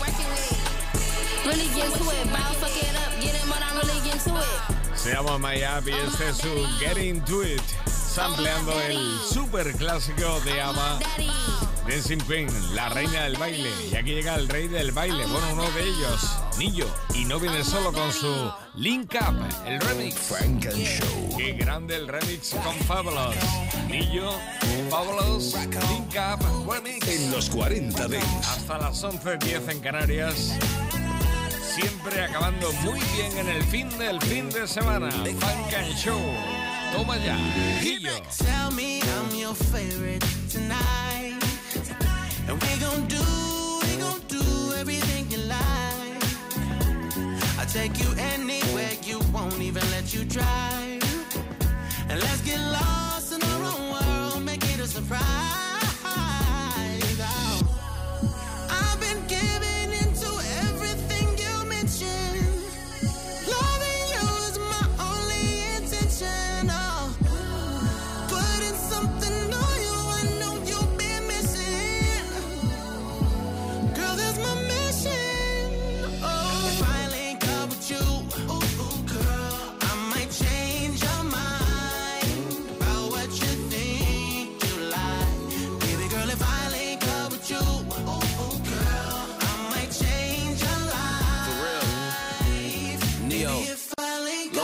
Really 1.45 1.69
get 1.73 1.91
to 1.91 2.03
it. 2.03 2.25
Ball 2.29 2.53
fuck 2.61 2.77
it 2.77 2.93
up. 3.01 3.19
Get 3.19 3.33
it 3.33 3.47
more. 3.47 3.57
I'm 3.57 3.77
really 3.77 3.99
get 4.05 4.19
to 4.25 4.35
it. 4.37 4.77
Se 4.95 5.13
llama 5.13 5.55
y 5.55 5.61
este 5.61 6.29
es 6.29 6.37
su 6.37 6.67
Getting 6.79 7.21
to 7.21 7.43
It, 7.43 7.61
sampleando 7.85 8.73
el 8.81 9.19
super 9.21 9.71
clásico 9.73 10.39
de 10.41 10.59
ABBA 10.59 10.99
Dancing 11.87 12.19
Queen, 12.27 12.49
la 12.75 12.89
reina 12.89 13.23
del 13.23 13.37
baile. 13.37 13.71
Y 13.89 13.95
aquí 13.95 14.11
llega 14.11 14.35
el 14.35 14.49
rey 14.49 14.67
del 14.67 14.91
baile, 14.91 15.25
bueno, 15.27 15.53
uno 15.53 15.71
de 15.71 15.83
ellos, 15.83 16.37
Nillo. 16.57 16.87
Y 17.13 17.25
no 17.25 17.39
viene 17.39 17.63
solo 17.63 17.93
con 17.93 18.11
su 18.11 18.51
Link 18.75 19.15
Up, 19.15 19.37
el 19.65 19.79
remix. 19.79 20.15
Funk 20.15 20.65
and 20.65 20.75
Show. 20.75 21.37
Qué 21.37 21.53
grande 21.53 21.95
el 21.95 22.07
remix 22.07 22.53
con 22.63 22.75
Fabulous. 22.85 23.35
Link 25.89 26.15
Up, 26.17 26.41
remix. 26.67 27.07
En 27.07 27.31
los 27.31 27.49
40 27.49 28.07
Dents. 28.07 28.47
Hasta 28.47 28.77
las 28.77 29.03
11.10 29.03 29.71
en 29.71 29.79
Canarias. 29.79 30.57
Siempre 31.75 32.21
acabando 32.23 32.71
muy 32.83 32.99
bien 33.15 33.37
en 33.37 33.47
el 33.49 33.63
fin 33.63 33.89
del 33.97 34.21
fin 34.21 34.49
de 34.49 34.67
semana. 34.67 35.11
Funk 35.11 35.73
and 35.77 35.95
Show. 35.95 36.19
Toma 36.93 37.17
ya, 37.17 37.37
Nillo. 37.81 38.11
Tell 38.37 38.71
me 38.75 38.99
I'm 39.01 39.35
your 39.35 39.55
favorite 39.55 40.25
tonight. 40.51 41.41
And 42.47 42.61
we 42.61 42.77
gon' 42.79 43.07
do, 43.07 43.23
we 43.83 43.97
gon' 43.97 44.21
do 44.27 44.73
everything 44.79 45.29
you 45.29 45.39
like. 45.47 46.23
I'll 47.59 47.65
take 47.67 47.99
you 47.99 48.09
anywhere 48.33 48.91
you 49.03 49.19
won't 49.33 49.61
even 49.61 49.83
let 49.91 50.13
you 50.13 50.25
drive. 50.25 51.03
And 52.09 52.19
let's 52.21 52.41
get 52.41 52.59
lost 52.59 52.96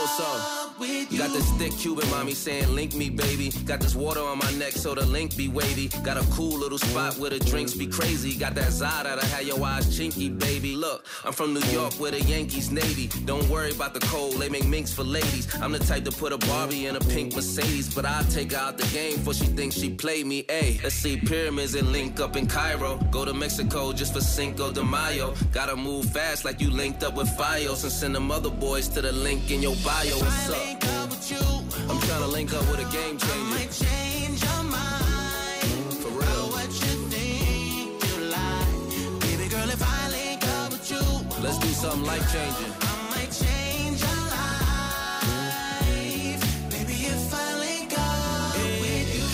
so. 0.07 0.62
You 0.79 1.17
got 1.17 1.31
this 1.31 1.49
thick 1.53 1.71
Cuban 1.77 2.09
mommy 2.09 2.33
saying, 2.33 2.73
Link 2.73 2.95
me, 2.95 3.09
baby. 3.09 3.51
Got 3.65 3.79
this 3.79 3.95
water 3.95 4.21
on 4.21 4.39
my 4.39 4.51
neck 4.53 4.71
so 4.71 4.95
the 4.95 5.05
link 5.05 5.37
be 5.37 5.47
wavy. 5.47 5.89
Got 6.03 6.17
a 6.17 6.25
cool 6.31 6.57
little 6.57 6.77
spot 6.79 7.17
where 7.17 7.29
the 7.29 7.39
drinks 7.39 7.73
be 7.73 7.85
crazy. 7.85 8.35
Got 8.35 8.55
that 8.55 8.71
Zada 8.71 9.19
to 9.19 9.25
have 9.27 9.43
your 9.43 9.63
eyes 9.63 9.85
chinky, 9.97 10.37
baby. 10.37 10.75
Look, 10.75 11.05
I'm 11.23 11.33
from 11.33 11.53
New 11.53 11.65
York 11.71 11.93
where 11.95 12.11
the 12.11 12.21
Yankees 12.21 12.71
Navy. 12.71 13.07
Don't 13.25 13.47
worry 13.49 13.71
about 13.71 13.93
the 13.93 13.99
cold, 14.01 14.33
they 14.37 14.49
make 14.49 14.65
minks 14.65 14.91
for 14.91 15.03
ladies. 15.03 15.47
I'm 15.61 15.71
the 15.71 15.79
type 15.79 16.05
to 16.05 16.11
put 16.11 16.33
a 16.33 16.37
Barbie 16.39 16.87
in 16.87 16.95
a 16.95 16.99
pink 16.99 17.35
Mercedes, 17.35 17.93
but 17.93 18.05
I'll 18.05 18.25
take 18.25 18.51
her 18.51 18.57
out 18.57 18.77
the 18.77 18.87
game 18.87 19.19
for 19.19 19.33
she 19.33 19.45
thinks 19.45 19.75
she 19.75 19.91
played 19.91 20.25
me. 20.25 20.43
Ayy, 20.43 20.81
let's 20.81 20.95
see 20.95 21.17
pyramids 21.17 21.75
and 21.75 21.91
link 21.91 22.19
up 22.19 22.35
in 22.35 22.47
Cairo. 22.47 22.97
Go 23.11 23.25
to 23.25 23.33
Mexico 23.33 23.93
just 23.93 24.13
for 24.13 24.21
Cinco 24.21 24.71
de 24.71 24.83
Mayo. 24.83 25.35
Gotta 25.51 25.75
move 25.75 26.05
fast 26.05 26.45
like 26.45 26.59
you 26.59 26.69
linked 26.71 27.03
up 27.03 27.15
with 27.15 27.27
Fios 27.37 27.83
and 27.83 27.91
send 27.91 28.15
them 28.15 28.31
other 28.31 28.49
boys 28.49 28.87
to 28.89 29.01
the 29.01 29.11
link 29.11 29.51
in 29.51 29.61
your 29.61 29.75
bio. 29.83 30.15
What's 30.17 30.49
up? 30.49 30.62
With 30.71 31.31
you. 31.31 31.43
I'm 31.89 31.99
trying 31.99 32.21
to 32.21 32.27
link 32.27 32.53
up 32.53 32.61
with 32.69 32.79
a 32.79 32.85
game 32.91 33.17
changer. 33.17 33.33
I 33.33 33.43
might 33.55 33.71
change 33.71 34.43
your 34.43 34.63
mind. 34.63 35.93
For 36.01 36.09
real. 36.09 36.47
What 36.55 36.69
you 36.83 36.93
think 37.13 38.03
you 38.07 38.15
like. 38.37 38.75
Baby 39.21 39.47
girl, 39.49 39.69
if 39.69 39.81
I 39.81 40.09
link 40.09 40.43
up 40.57 40.71
with 40.71 40.91
you. 40.91 41.03
Let's 41.43 41.57
do 41.59 41.67
something 41.67 42.05
life 42.05 42.25
changing. 42.31 42.73
I 42.81 42.83
might 43.13 43.31
change 43.45 43.99
your 44.07 44.21
life. 44.37 46.41
Baby, 46.69 46.95
if 47.13 47.33
I 47.33 47.35
link 47.65 47.91
up 47.97 48.55
with 48.83 49.09
you. 49.17 49.29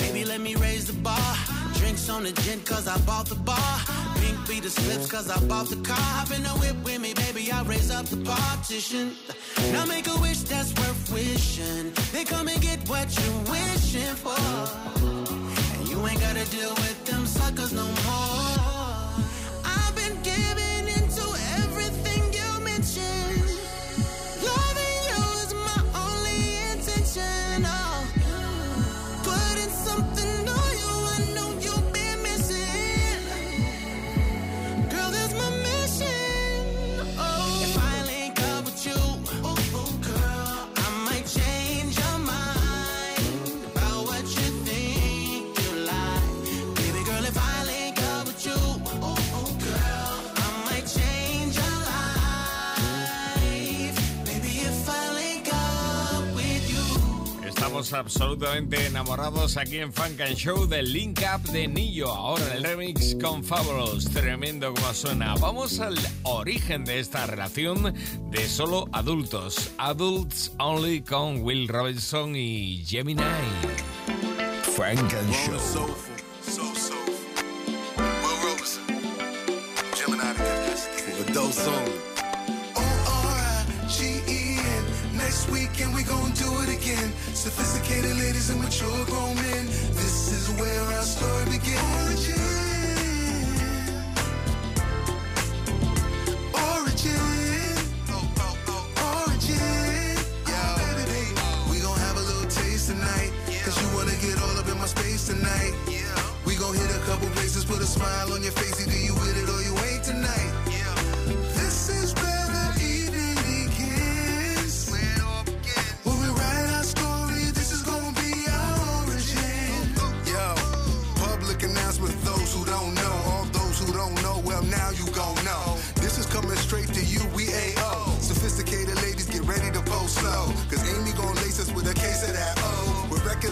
Baby, 0.00 0.24
let 0.24 0.40
me 0.40 0.54
raise 0.56 0.86
the 0.86 0.94
bar. 0.94 1.34
Drinks 1.74 2.08
on 2.08 2.22
the 2.24 2.32
gin 2.42 2.60
cause 2.62 2.88
I 2.88 2.96
bought 2.98 3.26
the 3.26 3.36
bar. 3.36 3.78
Be 4.48 4.60
the 4.60 4.70
slips 4.70 5.10
cause 5.10 5.28
I 5.28 5.38
bought 5.44 5.68
the 5.68 5.76
car. 5.76 5.96
Hop 5.98 6.30
in 6.34 6.42
the 6.42 6.48
whip 6.48 6.76
with 6.82 7.00
me, 7.02 7.12
baby, 7.12 7.52
I'll 7.52 7.66
raise 7.66 7.90
up 7.90 8.06
the 8.06 8.16
partition. 8.16 9.12
Now 9.72 9.84
make 9.84 10.06
a 10.06 10.18
wish 10.22 10.40
that's 10.40 10.72
worth 10.72 11.12
wishing. 11.12 11.92
Then 12.12 12.24
come 12.24 12.48
and 12.48 12.60
get 12.62 12.78
what 12.88 13.14
you're 13.14 13.42
wishing 13.52 14.14
for. 14.16 14.40
And 15.76 15.88
you 15.88 15.98
ain't 16.06 16.20
gotta 16.20 16.46
deal 16.50 16.70
with 16.70 17.04
them 17.04 17.26
suckers 17.26 17.74
no 17.74 17.84
more. 17.84 18.47
Absolutamente 57.78 58.86
enamorados 58.86 59.56
aquí 59.56 59.78
en 59.78 59.92
Funk 59.92 60.20
and 60.20 60.34
Show 60.34 60.66
del 60.66 60.92
Link 60.92 61.20
Up 61.32 61.48
de 61.52 61.68
Nillo, 61.68 62.08
ahora 62.08 62.54
el 62.54 62.64
remix 62.64 63.16
con 63.22 63.44
Fabulous, 63.44 64.06
tremendo 64.06 64.74
como 64.74 64.92
suena. 64.92 65.34
Vamos 65.36 65.78
al 65.78 65.96
origen 66.24 66.84
de 66.84 66.98
esta 66.98 67.26
relación 67.26 67.94
de 68.32 68.48
solo 68.48 68.88
adultos, 68.92 69.70
Adults 69.78 70.52
Only 70.58 71.02
con 71.02 71.42
Will 71.42 71.68
Robinson 71.68 72.34
y 72.34 72.84
Gemini. 72.84 73.22
Funk 74.74 75.14
and 75.14 75.32
Show. 75.32 75.86
Next 81.34 82.17
Sophisticated 87.48 88.14
ladies 88.18 88.50
and 88.50 88.60
mature 88.60 89.04
grown 89.06 89.34
men. 89.36 89.64
This 89.96 90.32
is 90.36 90.50
where 90.60 90.82
our 90.82 91.02
story 91.02 91.46
begins. 91.46 91.80
Origin. 92.04 92.36
Origin. 96.52 97.24
Origin. 99.00 100.16
Yo. 100.44 100.60
We 101.72 101.80
gon' 101.80 101.96
have 101.96 102.16
a 102.18 102.24
little 102.28 102.50
taste 102.50 102.90
tonight. 102.92 103.32
Cause 103.64 103.80
you 103.80 103.88
wanna 103.96 104.12
get 104.20 104.36
all 104.42 104.56
up 104.60 104.68
in 104.68 104.76
my 104.76 104.84
space 104.86 105.28
tonight. 105.28 105.72
We 106.44 106.54
gon' 106.54 106.74
hit 106.74 106.90
a 106.94 107.00
couple 107.08 107.28
places, 107.30 107.64
put 107.64 107.80
a 107.80 107.86
smile 107.86 108.30
on 108.34 108.42
your 108.42 108.52
face. 108.52 108.76
Either 108.76 108.92
you 108.92 109.14
with 109.14 109.40
it 109.40 109.48
or 109.48 109.57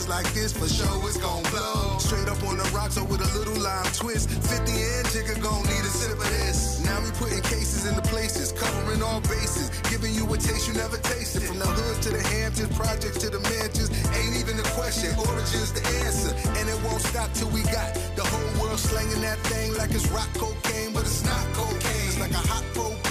like 0.09 0.27
this, 0.35 0.53
for 0.53 0.69
sure 0.69 0.89
it's 1.09 1.17
gon' 1.17 1.43
blow. 1.51 1.99
Straight 1.99 2.29
up 2.29 2.43
on 2.45 2.57
the 2.59 2.69
rocks, 2.75 2.97
or 2.99 3.05
with 3.05 3.21
a 3.21 3.31
little 3.39 3.59
lime 3.61 3.87
twist. 3.93 4.31
50 4.31 4.73
and 4.73 5.07
Jigga 5.11 5.41
gon' 5.43 5.63
need 5.67 5.83
a 5.83 5.93
sip 5.93 6.13
of 6.13 6.31
this. 6.43 6.85
Now 6.85 7.01
we 7.03 7.11
putting 7.19 7.43
cases 7.43 7.87
into 7.87 8.03
places, 8.03 8.53
covering 8.53 9.03
all 9.03 9.21
bases, 9.23 9.71
giving 9.91 10.15
you 10.15 10.25
a 10.27 10.37
taste 10.37 10.69
you 10.69 10.75
never 10.75 10.99
tasted. 10.99 11.43
From 11.43 11.59
the 11.59 11.67
hood 11.67 12.03
to 12.03 12.11
the 12.11 12.23
Hamptons, 12.23 12.77
projects 12.77 13.19
to 13.19 13.31
the 13.31 13.41
mansions, 13.41 13.91
ain't 14.15 14.37
even 14.37 14.59
a 14.59 14.67
question. 14.79 15.11
Origins 15.19 15.73
the 15.73 15.83
answer, 16.05 16.33
and 16.59 16.69
it 16.69 16.79
won't 16.85 17.03
stop 17.03 17.33
till 17.35 17.51
we 17.51 17.63
got 17.75 17.95
the 18.15 18.25
whole 18.25 18.63
world 18.63 18.79
slanging 18.79 19.23
that 19.23 19.39
thing 19.51 19.75
like 19.75 19.91
it's 19.91 20.07
rock 20.09 20.31
cocaine, 20.35 20.93
but 20.93 21.03
it's 21.03 21.25
not 21.25 21.45
cocaine. 21.55 22.07
It's 22.07 22.21
like 22.21 22.33
a 22.33 22.45
hot 22.47 22.65
propane, 22.75 23.06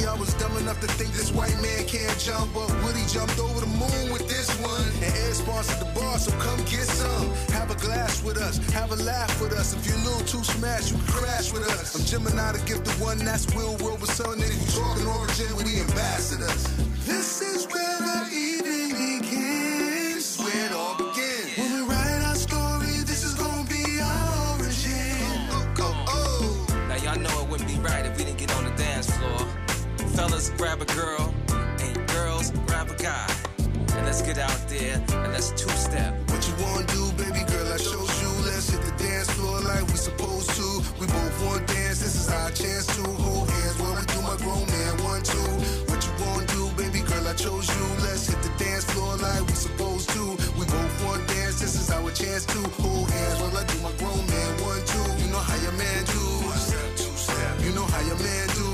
Of 0.00 0.18
was 0.18 0.32
dumb 0.34 0.56
enough 0.56 0.80
to 0.80 0.86
think 0.86 1.12
this 1.12 1.30
white 1.30 1.54
man 1.60 1.84
can't 1.84 2.18
jump, 2.18 2.54
but 2.54 2.68
Woody 2.82 3.04
jumped 3.06 3.38
over 3.38 3.60
the 3.60 3.66
moon 3.66 4.12
with 4.12 4.26
this 4.28 4.48
one. 4.60 4.82
And 5.04 5.12
Ed 5.12 5.34
sponsored 5.34 5.78
the 5.78 5.90
bar, 5.92 6.18
so 6.18 6.32
come 6.40 6.58
get 6.64 6.88
some. 6.88 7.28
Have 7.52 7.70
a 7.70 7.74
glass 7.74 8.22
with 8.22 8.38
us, 8.38 8.56
have 8.72 8.92
a 8.92 8.96
laugh 8.96 9.40
with 9.40 9.52
us. 9.52 9.74
If 9.74 9.86
you're 9.86 9.96
a 9.96 10.04
little 10.04 10.26
too 10.26 10.42
smashed, 10.42 10.92
you 10.92 10.98
crash 11.06 11.52
with 11.52 11.68
us. 11.68 11.94
I'm 11.94 12.04
Gemini, 12.06 12.52
the 12.52 12.64
gift 12.64 12.86
of 12.86 13.00
one, 13.00 13.18
that's 13.18 13.46
Will 13.54 13.76
Robertson. 13.76 14.32
And 14.32 14.42
if 14.42 14.56
you 14.56 14.80
talking 14.80 15.06
origin, 15.06 15.52
we 15.56 15.80
ambassadors. 15.80 16.64
This 17.04 17.42
is 17.42 17.66
where 17.68 17.98
the 18.00 18.59
Fellas, 30.20 30.50
grab 30.58 30.82
a 30.82 30.84
girl 30.84 31.34
and 31.80 31.96
girls, 32.08 32.50
grab 32.68 32.90
a 32.90 32.96
guy. 33.02 33.26
And 33.96 34.04
let's 34.04 34.20
get 34.20 34.36
out 34.36 34.60
there 34.68 35.00
and 35.24 35.32
let's 35.32 35.48
two 35.52 35.70
step. 35.70 36.12
What 36.28 36.46
you 36.46 36.52
wanna 36.60 36.84
do, 36.92 37.08
baby 37.16 37.40
girl? 37.48 37.72
I 37.72 37.78
show 37.78 38.04
you. 38.20 38.30
Let's 38.44 38.68
hit 38.68 38.82
the 38.82 38.92
dance 39.02 39.30
floor 39.30 39.60
like 39.60 39.80
we 39.88 39.96
supposed 39.96 40.50
to. 40.60 40.68
We 41.00 41.06
both 41.06 41.36
want 41.46 41.66
dance, 41.68 42.00
this 42.04 42.16
is 42.20 42.28
our 42.28 42.50
chance 42.50 42.84
to 42.96 43.02
hold 43.24 43.48
hands 43.48 43.80
while 43.80 43.96
we 43.96 44.04
do 44.12 44.20
my 44.20 44.36
grown 44.44 44.66
man 44.68 44.92
one 45.08 45.22
two. 45.22 45.50
What 45.88 46.04
you 46.04 46.12
wanna 46.20 46.44
do, 46.52 46.68
baby 46.76 47.00
girl? 47.00 47.26
I 47.26 47.32
chose 47.32 47.64
you. 47.72 47.84
Let's 48.04 48.28
hit 48.28 48.42
the 48.42 48.52
dance 48.62 48.84
floor 48.92 49.16
like 49.16 49.40
we 49.48 49.54
supposed 49.54 50.10
to. 50.10 50.36
We 50.60 50.68
both 50.68 50.94
want 51.06 51.26
dance, 51.28 51.60
this 51.64 51.80
is 51.80 51.88
our 51.90 52.10
chance 52.12 52.44
to 52.44 52.60
hold 52.76 53.08
hands 53.08 53.40
while 53.40 53.56
I 53.56 53.64
do 53.64 53.78
my 53.80 53.92
grown 53.96 54.20
man 54.28 54.50
one 54.68 54.84
two. 54.84 55.24
You 55.24 55.32
know 55.32 55.40
how 55.40 55.56
your 55.64 55.72
man 55.80 56.04
do. 56.12 56.20
You 57.64 57.72
know 57.72 57.84
how 57.84 58.00
your 58.04 58.18
man 58.18 58.48
do. 58.48 58.69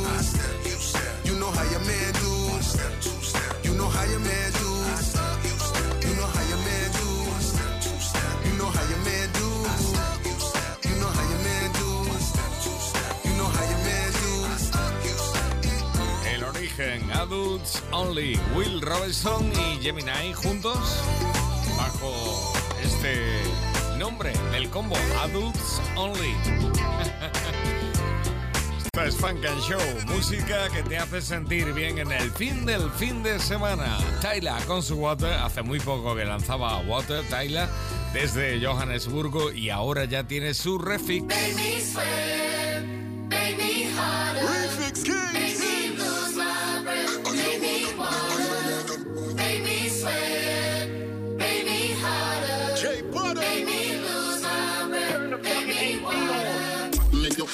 El 16.26 16.44
origen, 16.44 17.10
Adults 17.12 17.82
Only, 17.92 18.38
Will 18.54 18.80
Robinson 18.82 19.52
y 19.52 19.82
Gemini 19.82 20.32
juntos 20.34 20.78
bajo 21.76 22.12
este 22.82 23.42
nombre 23.98 24.32
del 24.52 24.68
combo, 24.70 24.96
Adults 25.22 25.80
Only. 25.96 26.34
Esto 28.96 29.08
es 29.08 29.16
Funk 29.16 29.44
and 29.44 29.60
Show, 29.60 29.78
música 30.06 30.70
que 30.70 30.82
te 30.82 30.96
hace 30.96 31.20
sentir 31.20 31.70
bien 31.74 31.98
en 31.98 32.10
el 32.10 32.30
fin 32.30 32.64
del 32.64 32.90
fin 32.92 33.22
de 33.22 33.38
semana. 33.38 33.98
Tyla 34.22 34.58
con 34.66 34.82
su 34.82 34.96
Water, 34.96 35.34
hace 35.34 35.60
muy 35.60 35.80
poco 35.80 36.16
que 36.16 36.24
lanzaba 36.24 36.78
Water, 36.78 37.22
Tyla, 37.28 37.68
desde 38.14 38.58
Johannesburgo 38.64 39.52
y 39.52 39.68
ahora 39.68 40.06
ya 40.06 40.24
tiene 40.24 40.54
su 40.54 40.78
refix. 40.78 41.26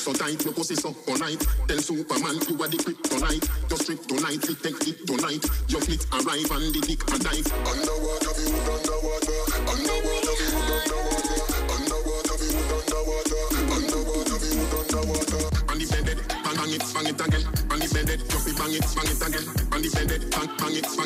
So 0.03 0.13
tight, 0.13 0.43
your 0.45 0.53
pussy 0.53 0.75
so 0.75 0.91
night. 1.15 1.39
Tell 1.69 1.79
Superman 1.79 2.35
you 2.51 2.59
are 2.59 2.67
the 2.67 2.75
kryptonite. 2.75 3.47
Just 3.71 3.83
strip 3.87 4.03
tonight, 4.11 4.43
we 4.49 4.55
take 4.59 4.83
it 4.83 5.07
tonight. 5.07 5.45
Your 5.71 5.79
fleet 5.79 6.03
arrive 6.11 6.51
and 6.51 6.75
the 6.75 6.81
dick 6.83 7.07
a 7.07 7.17
dive. 7.23 7.47
Underwater, 7.71 8.35
we 8.35 8.51
would 8.51 8.67
underwater. 8.67 9.39
Underwater, 9.71 10.35
we 10.43 10.47
would 10.51 10.67
underwater. 10.75 11.39
Underwater, 11.71 12.35
we 12.35 12.49
would 12.51 12.73
underwater. 12.83 13.47
Underwater, 13.71 14.37
we 14.43 14.51
would 14.59 14.75
underwater. 14.75 15.43
And 15.71 15.79
the 15.79 15.87
bed, 16.03 16.19
bang, 16.19 16.57
bang 16.59 16.75
it, 16.75 16.83
bang 16.83 17.07
it 17.07 17.23
again. 17.23 17.45
And 17.71 17.79
the 17.79 17.89
bed, 17.95 18.11
just 18.27 18.51
bang 18.59 18.75
it, 18.75 18.87
bang 18.91 19.07
it 19.07 19.23
again. 19.23 19.47
And 19.71 19.83
the 19.87 19.91
bed, 20.03 20.23
bang, 20.35 20.51
bang 20.59 20.75
it, 20.83 20.89
bang 20.99 21.02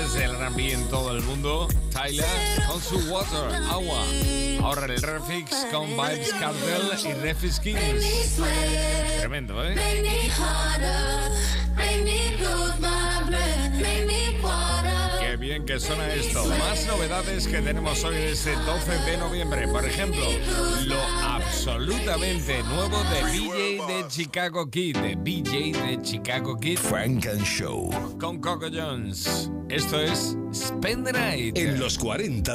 grandes 0.00 0.12
del 0.14 0.30
R&B 0.30 0.72
en 0.72 0.88
todo 0.88 1.16
el 1.16 1.22
mundo, 1.22 1.68
Tyler 1.92 2.24
con 2.66 2.80
su 2.80 2.96
Water, 3.10 3.54
Agua. 3.70 4.04
Ahora 4.62 4.86
el 4.86 5.00
Refix 5.00 5.66
con 5.70 5.88
Vibes 5.90 6.32
Cartel 6.38 6.82
y 7.04 7.12
Refix 7.14 7.60
Kings. 7.60 8.40
Tremendo, 9.18 9.62
¿eh? 9.64 9.74
Qué 15.20 15.36
bien 15.36 15.64
que 15.64 15.78
suena 15.80 16.12
esto. 16.14 16.44
Más 16.46 16.86
novedades 16.86 17.46
que 17.46 17.60
tenemos 17.60 18.02
hoy 18.04 18.16
este 18.16 18.54
12 18.54 18.98
de 19.10 19.16
noviembre. 19.18 19.68
Por 19.68 19.84
ejemplo, 19.84 20.24
lo 20.84 21.00
absolutamente 21.50 22.62
nuevo 22.62 22.96
de 23.10 23.22
BJ 23.24 23.86
de 23.86 24.08
Chicago 24.08 24.70
Kid. 24.70 24.96
De 24.96 25.16
BJ 25.16 25.72
de 25.72 25.98
Chicago 26.00 26.56
Kid. 26.56 26.78
Frank 26.78 27.26
and 27.26 27.42
Show. 27.42 27.90
Con 28.20 28.40
Coco 28.40 28.68
Jones. 28.72 29.50
Esto 29.68 30.00
es 30.00 30.36
Spend 30.52 31.06
the 31.06 31.12
Night. 31.12 31.58
En 31.58 31.80
los 31.80 31.98
40 31.98 32.54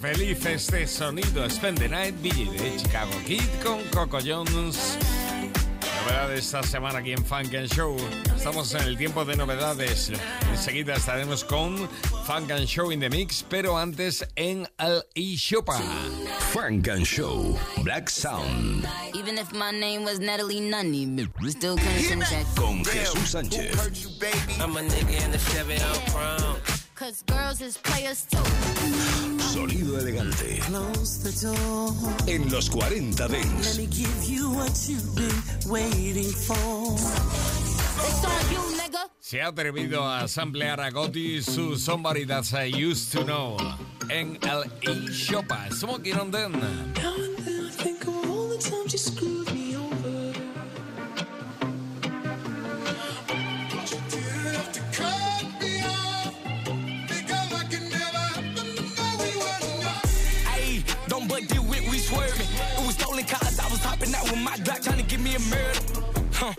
feliz 0.00 0.44
este 0.46 0.86
sonido. 0.86 1.48
Spend 1.50 1.78
the 1.78 1.88
Night, 1.88 2.14
Billy 2.22 2.46
de 2.46 2.78
Chicago 2.78 3.12
Kid 3.26 3.42
con 3.62 3.82
Coco 3.90 4.18
Jones. 4.24 4.96
Novedades 6.02 6.46
esta 6.46 6.62
semana 6.62 7.00
aquí 7.00 7.12
en 7.12 7.24
Funk 7.24 7.54
and 7.54 7.68
Show. 7.68 7.96
Estamos 8.34 8.74
en 8.74 8.82
el 8.84 8.96
tiempo 8.96 9.24
de 9.24 9.36
novedades. 9.36 10.10
Enseguida 10.50 10.94
estaremos 10.94 11.44
con 11.44 11.88
Funk 12.24 12.50
and 12.50 12.66
Show 12.66 12.90
in 12.90 13.00
the 13.00 13.10
Mix, 13.10 13.44
pero 13.48 13.76
antes 13.76 14.26
en 14.36 14.66
el 14.78 15.04
eShopa. 15.14 15.78
Funk 16.52 16.88
and 16.88 17.04
Show, 17.04 17.58
Black 17.82 18.08
Sound. 18.08 18.86
Even 19.14 19.36
if 19.36 19.52
my 19.52 19.70
name 19.70 20.04
was 20.04 20.18
Natalie 20.18 20.60
Nunny, 20.60 21.28
we 21.42 21.50
still 21.50 21.76
couldn't 21.76 22.02
sing 22.02 22.20
that. 22.20 22.46
Con 22.56 22.82
Jesús 22.84 23.34
Sánchez. 23.34 23.76
I'm 24.58 24.76
a 24.76 24.80
nigga 24.80 25.24
in 25.24 25.30
the 25.30 25.38
Chevy 25.38 25.78
crown. 26.10 26.56
Cause 26.94 27.22
girls 27.26 27.60
is 27.60 27.76
players 27.76 28.24
too. 28.24 29.39
Sonido 29.52 29.98
elegante. 29.98 30.60
Close 30.66 31.18
the 31.22 31.46
door. 31.46 31.92
En 32.26 32.50
los 32.50 32.70
40 32.70 33.26
Let 33.28 33.30
Dents. 33.42 33.78
me 33.78 33.86
give 33.86 34.24
you 34.24 34.50
what 34.50 34.70
you've 34.88 35.14
been 35.16 35.42
waiting 35.70 36.30
for. 36.30 36.94
It's 36.94 38.24
on 38.24 38.52
you, 38.52 38.76
nigga. 38.76 39.10
Se 39.18 39.40
ha 39.40 39.48
atrevido 39.48 40.06
a 40.08 40.28
samplear 40.28 40.80
a 40.80 40.90
Gotti 40.90 41.42
su 41.42 41.76
Somebody 41.76 42.24
That 42.26 42.44
I 42.54 42.66
Used 42.84 43.12
to 43.12 43.24
Know 43.24 43.56
en 44.08 44.38
el 44.42 44.64
eShopa. 44.82 45.68
Smoking 45.72 46.14
on 46.18 46.30
Them. 46.30 46.52
A 65.30 65.38
murder. 65.38 65.80
Huh. 66.32 66.52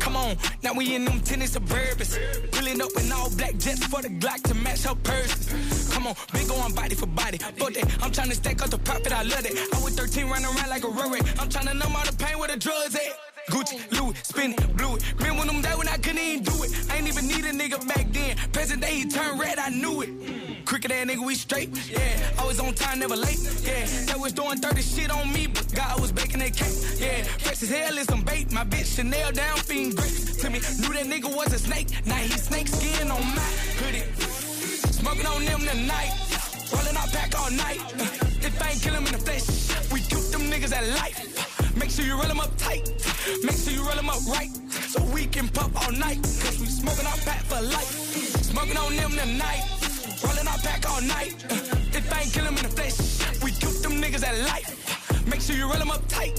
Come 0.00 0.16
on, 0.16 0.36
now 0.64 0.72
we 0.72 0.96
in 0.96 1.04
them 1.04 1.20
tennis 1.20 1.56
suburbans. 1.56 2.18
Pulling 2.50 2.80
up 2.80 2.90
in 2.98 3.12
all 3.12 3.30
black 3.30 3.56
jets 3.56 3.86
for 3.86 4.02
the 4.02 4.08
Glock 4.08 4.42
to 4.48 4.54
match 4.54 4.82
her 4.82 4.96
purse. 4.96 5.92
Come 5.92 6.08
on, 6.08 6.16
been 6.32 6.48
going 6.48 6.74
body 6.74 6.96
for 6.96 7.06
body. 7.06 7.38
Fuck 7.38 7.74
that, 7.74 8.02
I'm 8.02 8.10
trying 8.10 8.30
to 8.30 8.34
stack 8.34 8.62
up 8.62 8.70
the 8.70 8.78
profit, 8.78 9.12
I 9.12 9.22
love 9.22 9.46
it. 9.46 9.54
I 9.72 9.84
was 9.84 9.94
13 9.94 10.28
running 10.28 10.46
around 10.46 10.70
like 10.70 10.82
a 10.82 10.88
Rory. 10.88 11.20
I'm 11.38 11.48
trying 11.48 11.68
to 11.68 11.74
numb 11.74 11.94
all 11.94 12.04
the 12.04 12.16
pain 12.16 12.36
where 12.36 12.48
the 12.48 12.56
drugs 12.56 12.96
at. 12.96 13.19
Gucci, 13.50 13.76
Louis, 13.98 14.14
spin 14.22 14.52
it, 14.52 14.76
blew. 14.76 14.96
Remember 15.18 15.40
when 15.40 15.46
them 15.48 15.60
days 15.60 15.76
when 15.76 15.88
I 15.88 15.96
couldn't 15.96 16.18
even 16.18 16.44
do 16.44 16.62
it? 16.62 16.70
I 16.90 16.96
ain't 16.98 17.08
even 17.08 17.26
need 17.26 17.44
a 17.44 17.52
nigga 17.52 17.86
back 17.86 18.06
then. 18.12 18.36
Present 18.52 18.80
day, 18.80 18.94
he 18.94 19.08
turned 19.08 19.40
red, 19.40 19.58
I 19.58 19.68
knew 19.70 20.02
it. 20.02 20.64
Cricket 20.64 20.92
ass 20.92 21.06
nigga, 21.06 21.26
we 21.26 21.34
straight. 21.34 21.70
Yeah, 21.90 22.38
always 22.38 22.60
on 22.60 22.74
time, 22.74 23.00
never 23.00 23.16
late. 23.16 23.40
Yeah, 23.64 23.86
they 24.06 24.14
was 24.18 24.32
doing 24.32 24.60
dirty 24.60 24.82
shit 24.82 25.10
on 25.10 25.32
me, 25.32 25.48
but 25.48 25.66
God 25.74 26.00
was 26.00 26.12
baking 26.12 26.38
that 26.38 26.54
cake. 26.54 26.78
Yeah, 27.00 27.24
fresh 27.42 27.62
as 27.62 27.70
hell 27.70 27.98
is 27.98 28.06
some 28.06 28.22
bait. 28.22 28.52
My 28.52 28.64
bitch 28.64 28.94
Chanel 28.96 29.32
down, 29.32 29.56
fiend 29.58 29.96
grapes 29.96 30.36
to 30.36 30.48
me. 30.48 30.60
Knew 30.80 30.92
that 30.94 31.06
nigga 31.06 31.34
was 31.34 31.52
a 31.52 31.58
snake. 31.58 31.88
Now 32.06 32.14
he 32.16 32.30
snake 32.30 32.68
skin 32.68 33.10
on 33.10 33.20
my 33.34 33.50
hoodie. 33.82 34.06
Smoking 34.92 35.26
on 35.26 35.44
them 35.44 35.60
tonight. 35.60 36.12
Rolling 36.72 36.96
our 36.96 37.08
pack 37.08 37.34
all 37.40 37.50
night. 37.50 37.80
Uh, 37.98 38.06
if 38.46 38.62
I 38.62 38.70
ain't 38.70 38.80
kill 38.82 38.94
'em 38.94 39.06
in 39.06 39.12
the 39.12 39.18
flesh, 39.18 39.46
we 39.90 40.00
keep 40.00 40.30
them 40.30 40.42
niggas 40.52 40.72
at 40.72 40.86
life. 41.00 41.49
Make 41.80 41.90
sure 41.90 42.04
you 42.04 42.14
roll 42.14 42.30
'em 42.30 42.40
up 42.40 42.52
tight. 42.58 42.84
Make 43.42 43.56
sure 43.56 43.72
you 43.72 43.82
roll 43.88 43.98
'em 43.98 44.10
up 44.10 44.20
right. 44.26 44.50
So 44.92 45.02
we 45.14 45.26
can 45.26 45.48
puff 45.48 45.70
all 45.82 45.92
night. 45.92 46.20
Cause 46.42 46.58
we 46.60 46.66
smoking 46.66 47.06
our 47.06 47.16
pack 47.28 47.42
for 47.50 47.60
life. 47.76 47.92
Smoking 48.50 48.76
on 48.76 48.94
them 48.96 49.12
tonight. 49.20 49.64
Rolling 50.22 50.48
our 50.52 50.58
pack 50.58 50.80
all 50.90 51.00
night. 51.00 51.32
Uh, 51.50 51.98
if 51.98 52.12
I 52.12 52.20
ain't 52.22 52.32
kill 52.34 52.46
'em 52.46 52.56
in 52.58 52.64
the 52.68 52.74
flesh, 52.78 52.96
we 53.42 53.50
keep 53.62 53.76
them 53.84 53.94
niggas 54.02 54.22
at 54.30 54.36
life. 54.52 54.68
Make 55.26 55.40
sure 55.40 55.56
you 55.56 55.66
roll 55.72 55.80
'em 55.80 55.90
up 55.90 56.06
tight. 56.08 56.34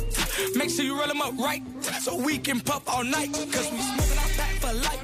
Make 0.55 0.69
sure 0.69 0.85
you 0.85 0.95
roll 0.99 1.09
'em 1.09 1.21
up 1.21 1.33
right. 1.39 1.63
So 2.05 2.15
we 2.15 2.37
can 2.37 2.59
puff 2.61 2.83
all 2.87 3.03
night. 3.03 3.33
Cause 3.53 3.67
we 3.73 3.79
smoking 3.91 4.19
our 4.23 4.31
pack 4.39 4.53
for 4.63 4.73
life. 4.87 5.03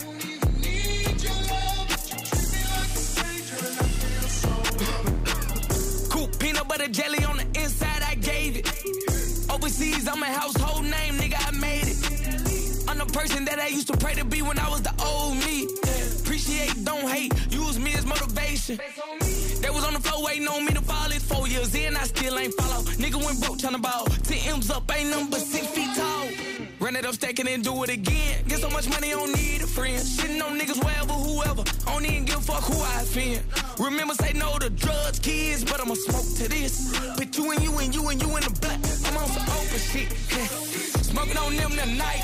Cool 6.11 6.27
peanut 6.39 6.67
butter 6.67 6.87
jelly 6.87 7.23
on 7.25 7.37
the 7.37 7.46
Overseas, 9.67 10.07
I'm 10.07 10.23
a 10.23 10.27
household 10.27 10.83
name, 10.83 11.15
nigga, 11.15 11.35
I 11.45 11.51
made 11.51 11.87
it. 11.87 12.87
I'm 12.87 12.97
the 12.99 13.05
person 13.07 13.43
that 13.43 13.59
I 13.59 13.67
used 13.67 13.87
to 13.87 13.97
pray 13.97 14.13
to 14.13 14.23
be 14.23 14.41
when 14.41 14.57
I 14.57 14.69
was 14.69 14.81
the 14.81 14.93
old 15.03 15.35
me. 15.43 15.67
Appreciate, 16.21 16.85
don't 16.85 17.05
hate, 17.05 17.33
use 17.51 17.77
me 17.77 17.93
as 17.95 18.05
motivation. 18.05 18.79
They 19.59 19.69
was 19.69 19.83
on 19.83 19.91
the 19.91 19.99
floor 19.99 20.23
waiting 20.23 20.47
on 20.47 20.63
me 20.63 20.71
to 20.71 20.81
fall. 20.81 21.11
It's 21.11 21.25
four 21.25 21.49
years 21.49 21.75
in, 21.75 21.97
I 21.97 22.03
still 22.03 22.39
ain't 22.39 22.53
follow. 22.53 22.81
Nigga 22.95 23.21
went 23.21 23.41
broke 23.41 23.57
tryna 23.57 23.81
ball. 23.81 24.05
10 24.05 24.53
M's 24.53 24.69
up, 24.69 24.89
ain't 24.95 25.09
nothing 25.09 25.31
but 25.31 25.41
six 25.41 25.67
feet 25.67 25.93
tall. 25.97 26.46
Run 26.87 26.95
it 26.95 27.05
up, 27.05 27.15
stack 27.15 27.37
it, 27.37 27.45
and 27.49 27.61
do 27.61 27.83
it 27.83 27.89
again. 27.89 28.45
Get 28.47 28.59
so 28.59 28.69
much 28.69 28.87
money, 28.87 29.09
don't 29.09 29.35
need 29.35 29.61
a 29.61 29.67
friend. 29.67 30.01
Shitting 30.01 30.41
on 30.41 30.57
niggas 30.57 30.81
wherever, 30.81 31.11
whoever. 31.11 31.63
Don't 31.83 32.05
even 32.05 32.23
give 32.23 32.37
a 32.37 32.41
fuck 32.41 32.63
who 32.63 32.79
I 32.81 33.01
offend. 33.01 33.43
Remember, 33.77 34.13
say 34.13 34.31
no 34.31 34.57
to 34.57 34.69
drugs, 34.69 35.19
kids, 35.19 35.65
but 35.65 35.81
I'ma 35.81 35.95
smoke 35.95 36.23
to 36.37 36.47
this. 36.47 36.97
Put 37.17 37.37
you 37.37 37.51
and 37.51 37.61
you 37.61 37.77
and 37.77 37.93
you 37.93 38.07
and 38.07 38.21
you 38.21 38.29
in 38.37 38.41
the 38.41 38.55
black. 38.61 38.79
I'm 39.03 39.17
on 39.17 39.27
some 39.27 39.43
open 39.51 39.79
shit. 39.83 40.07
Smoking 41.11 41.35
on 41.35 41.57
them 41.57 41.71
tonight. 41.71 42.23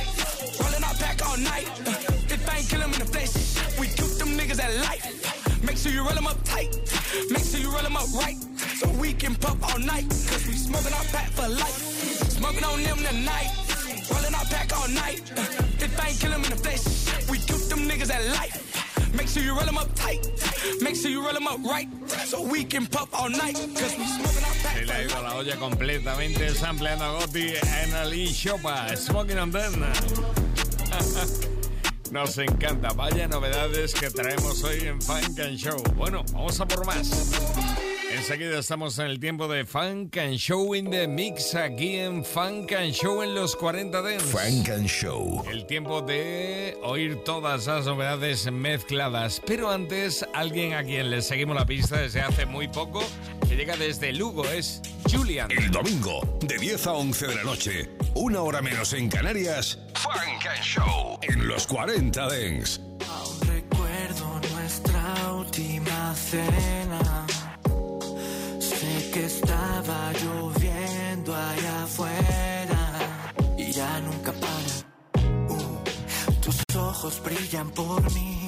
Rolling 0.61 0.83
our 0.85 0.95
pack 0.95 1.19
all 1.27 1.35
night. 1.35 1.67
Uh, 1.85 1.91
if 2.31 2.49
I 2.49 2.59
ain't 2.59 2.69
kill 2.69 2.83
in 2.83 2.91
the 2.91 3.03
flesh, 3.03 3.35
we 3.77 3.87
keep 3.87 4.15
them 4.15 4.29
niggas 4.39 4.63
at 4.63 4.73
life. 4.79 5.03
Make 5.61 5.75
sure 5.75 5.91
you 5.91 6.07
roll 6.07 6.15
'em 6.17 6.27
up 6.27 6.41
tight. 6.45 6.71
Make 7.29 7.43
sure 7.43 7.59
you 7.59 7.69
roll 7.69 7.85
'em 7.85 7.97
up 7.97 8.07
right. 8.13 8.39
So 8.79 8.87
we 8.91 9.11
can 9.11 9.35
puff 9.35 9.59
all 9.61 9.79
night. 9.79 10.07
Cause 10.07 10.47
we 10.47 10.53
smoking 10.53 10.93
our 10.93 11.03
pack 11.11 11.31
for 11.31 11.49
life. 11.49 11.79
Smoking 12.31 12.63
on 12.63 12.81
them 12.81 12.99
tonight. 12.99 13.62
Rolling 14.11 14.33
our 14.35 14.45
pack 14.45 14.71
all 14.77 14.87
night. 14.89 15.21
Uh, 15.35 15.41
if 15.79 15.99
I 15.99 16.09
ain't 16.09 16.19
kill 16.19 16.33
in 16.33 16.41
the 16.41 16.55
flesh, 16.55 16.83
we 17.29 17.37
keep 17.37 17.67
them 17.69 17.87
niggas 17.87 18.09
at 18.11 18.23
life. 18.39 18.59
Make 19.15 19.27
sure 19.27 19.43
you 19.43 19.53
roll 19.53 19.67
'em 19.67 19.77
up 19.77 19.93
tight. 19.95 20.25
Make 20.81 20.95
sure 20.95 21.11
you 21.11 21.21
roll 21.23 21.35
'em 21.35 21.47
up 21.47 21.59
right. 21.63 21.87
So 22.25 22.41
we 22.41 22.63
can 22.65 22.87
puff 22.87 23.09
all 23.13 23.29
night. 23.29 23.55
Cause 23.55 23.95
we 23.97 24.05
smoking 24.05 24.43
our 24.43 24.55
pack 24.63 24.77
Se 24.77 24.85
le 24.85 24.93
ha 24.93 25.03
ido 25.03 25.21
la 25.21 25.35
olla 25.35 25.55
completamente 25.57 26.53
sampleando 26.55 27.05
a 27.05 27.11
Gotti 27.19 27.53
en 27.55 27.93
el 27.93 28.13
eShopa. 28.13 28.95
Smoking 28.97 29.37
on 29.37 29.51
them. 29.51 29.85
Nos 32.11 32.37
encanta. 32.37 32.93
Vaya 32.93 33.27
novedades 33.27 33.93
que 33.93 34.09
traemos 34.09 34.63
hoy 34.63 34.87
en 34.87 35.01
Funk 35.01 35.39
and 35.39 35.57
Show. 35.57 35.81
Bueno, 35.95 36.23
vamos 36.33 36.59
a 36.59 36.65
por 36.67 36.85
más. 36.85 37.09
Enseguida 38.15 38.59
estamos 38.59 38.99
en 38.99 39.07
el 39.07 39.19
tiempo 39.19 39.47
de 39.47 39.65
Funk 39.65 40.17
and 40.17 40.35
Show 40.35 40.75
in 40.75 40.91
the 40.91 41.07
Mix 41.07 41.55
aquí 41.55 41.95
en 41.95 42.23
Funk 42.23 42.71
and 42.73 42.93
Show 42.93 43.23
en 43.23 43.33
los 43.33 43.55
40 43.55 44.01
Dents. 44.03 44.23
Funk 44.25 44.69
and 44.69 44.87
Show. 44.87 45.43
El 45.49 45.65
tiempo 45.65 46.01
de 46.01 46.77
oír 46.83 47.23
todas 47.23 47.65
las 47.65 47.85
novedades 47.85 48.49
mezcladas. 48.51 49.41
Pero 49.45 49.71
antes, 49.71 50.23
alguien 50.35 50.73
a 50.73 50.83
quien 50.83 51.09
le 51.09 51.23
seguimos 51.23 51.55
la 51.55 51.65
pista 51.65 51.97
desde 51.97 52.21
hace 52.21 52.45
muy 52.45 52.67
poco, 52.67 53.03
que 53.49 53.55
llega 53.55 53.75
desde 53.77 54.13
Lugo, 54.13 54.45
es 54.45 54.81
Julian. 55.11 55.49
El 55.51 55.71
domingo, 55.71 56.21
de 56.41 56.57
10 56.59 56.87
a 56.87 56.93
11 56.93 57.27
de 57.27 57.35
la 57.35 57.43
noche, 57.43 57.89
una 58.13 58.41
hora 58.41 58.61
menos 58.61 58.93
en 58.93 59.09
Canarias, 59.09 59.79
Funk 59.95 60.45
and 60.45 60.63
Show 60.63 61.19
en 61.23 61.47
los 61.47 61.65
40 61.65 62.29
Dents. 62.29 62.79
Aún 63.09 63.39
recuerdo 63.47 64.39
nuestra 64.53 65.33
última 65.33 66.15
cena. 66.15 67.25
Que 69.13 69.25
estaba 69.25 70.11
lloviendo 70.23 71.35
allá 71.35 71.83
afuera 71.83 72.81
y 73.55 73.71
ya 73.71 73.99
nunca 73.99 74.31
para. 74.31 75.53
Uh, 75.53 76.39
tus 76.41 76.75
ojos 76.75 77.21
brillan 77.23 77.69
por 77.69 78.01
mí 78.15 78.47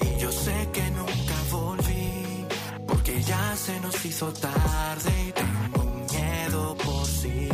y 0.00 0.18
yo 0.18 0.32
sé 0.32 0.70
que 0.72 0.90
nunca 0.92 1.34
volví 1.52 2.46
porque 2.88 3.22
ya 3.22 3.54
se 3.54 3.78
nos 3.80 4.02
hizo 4.06 4.32
tarde 4.32 5.12
y 5.28 5.32
tengo 5.32 5.84
miedo 6.10 6.76
por 6.78 7.06
si 7.06 7.48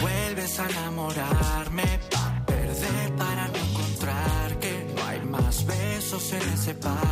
vuelves 0.00 0.58
a 0.58 0.70
enamorarme 0.70 2.00
pa 2.10 2.42
perder 2.46 3.14
para 3.18 3.48
no 3.48 3.58
encontrar 3.58 4.58
que 4.58 4.72
no 4.94 5.04
hay 5.06 5.20
más 5.20 5.66
besos 5.66 6.32
en 6.32 6.48
ese 6.54 6.74
parque 6.74 7.03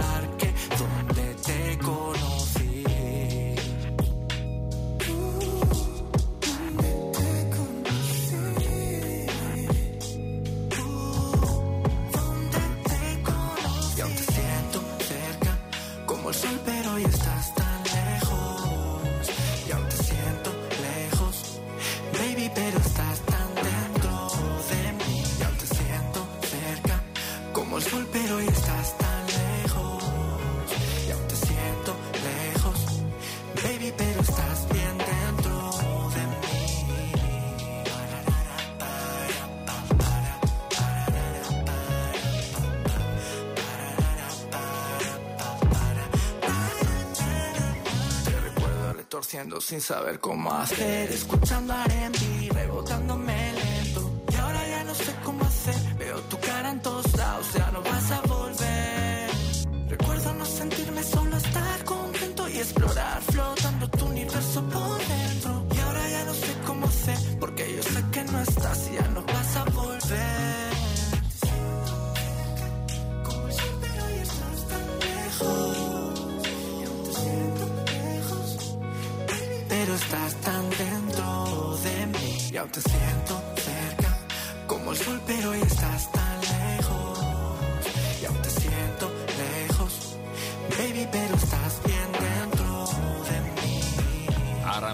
sin 49.60 49.80
saber 49.80 50.20
cómo 50.20 50.52
hacer. 50.52 51.10
Escuchando 51.10 51.74
rebotándome 51.74 52.31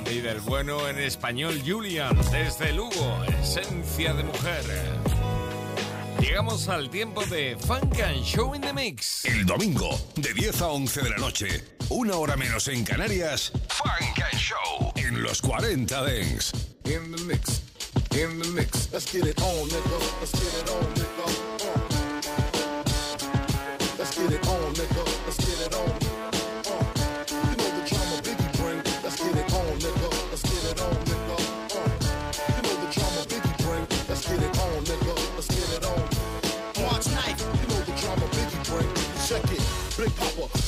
R&B 0.09 0.23
del 0.23 0.41
bueno 0.41 0.89
en 0.89 0.99
español, 0.99 1.61
Julian, 1.67 2.17
desde 2.31 2.73
Lugo, 2.73 3.25
esencia 3.43 4.15
de 4.15 4.25
mujer. 4.25 4.65
Llegamos 6.21 6.69
al 6.69 6.89
tiempo 6.91 7.25
de 7.27 7.57
Funk 7.59 8.01
and 8.01 8.23
Show 8.25 8.55
in 8.55 8.63
the 8.63 8.73
Mix. 8.73 9.25
El 9.25 9.45
domingo, 9.45 9.99
de 10.17 10.33
10 10.33 10.63
a 10.63 10.69
11 10.69 11.03
de 11.03 11.11
la 11.11 11.17
noche, 11.19 11.65
una 11.91 12.17
hora 12.17 12.37
menos 12.37 12.69
en 12.69 12.85
Canarias, 12.85 13.53
Funk 13.69 14.23
and 14.33 14.41
Show 14.41 14.93
en 14.97 15.23
los 15.23 15.43
40 15.43 16.03
Dents. 16.05 16.53
In 16.85 17.15
the 17.15 17.23
mix, 17.25 17.63
in 18.13 18.41
the 18.41 18.49
mix. 18.49 18.91
Let's 18.93 19.13
get 19.13 19.27
it 19.27 19.41
on, 19.41 19.69
nigga. 19.69 20.21
Let's 20.21 20.33
get 20.33 20.63
it 20.63 20.71
on, 20.71 20.95
nigga. 20.95 21.58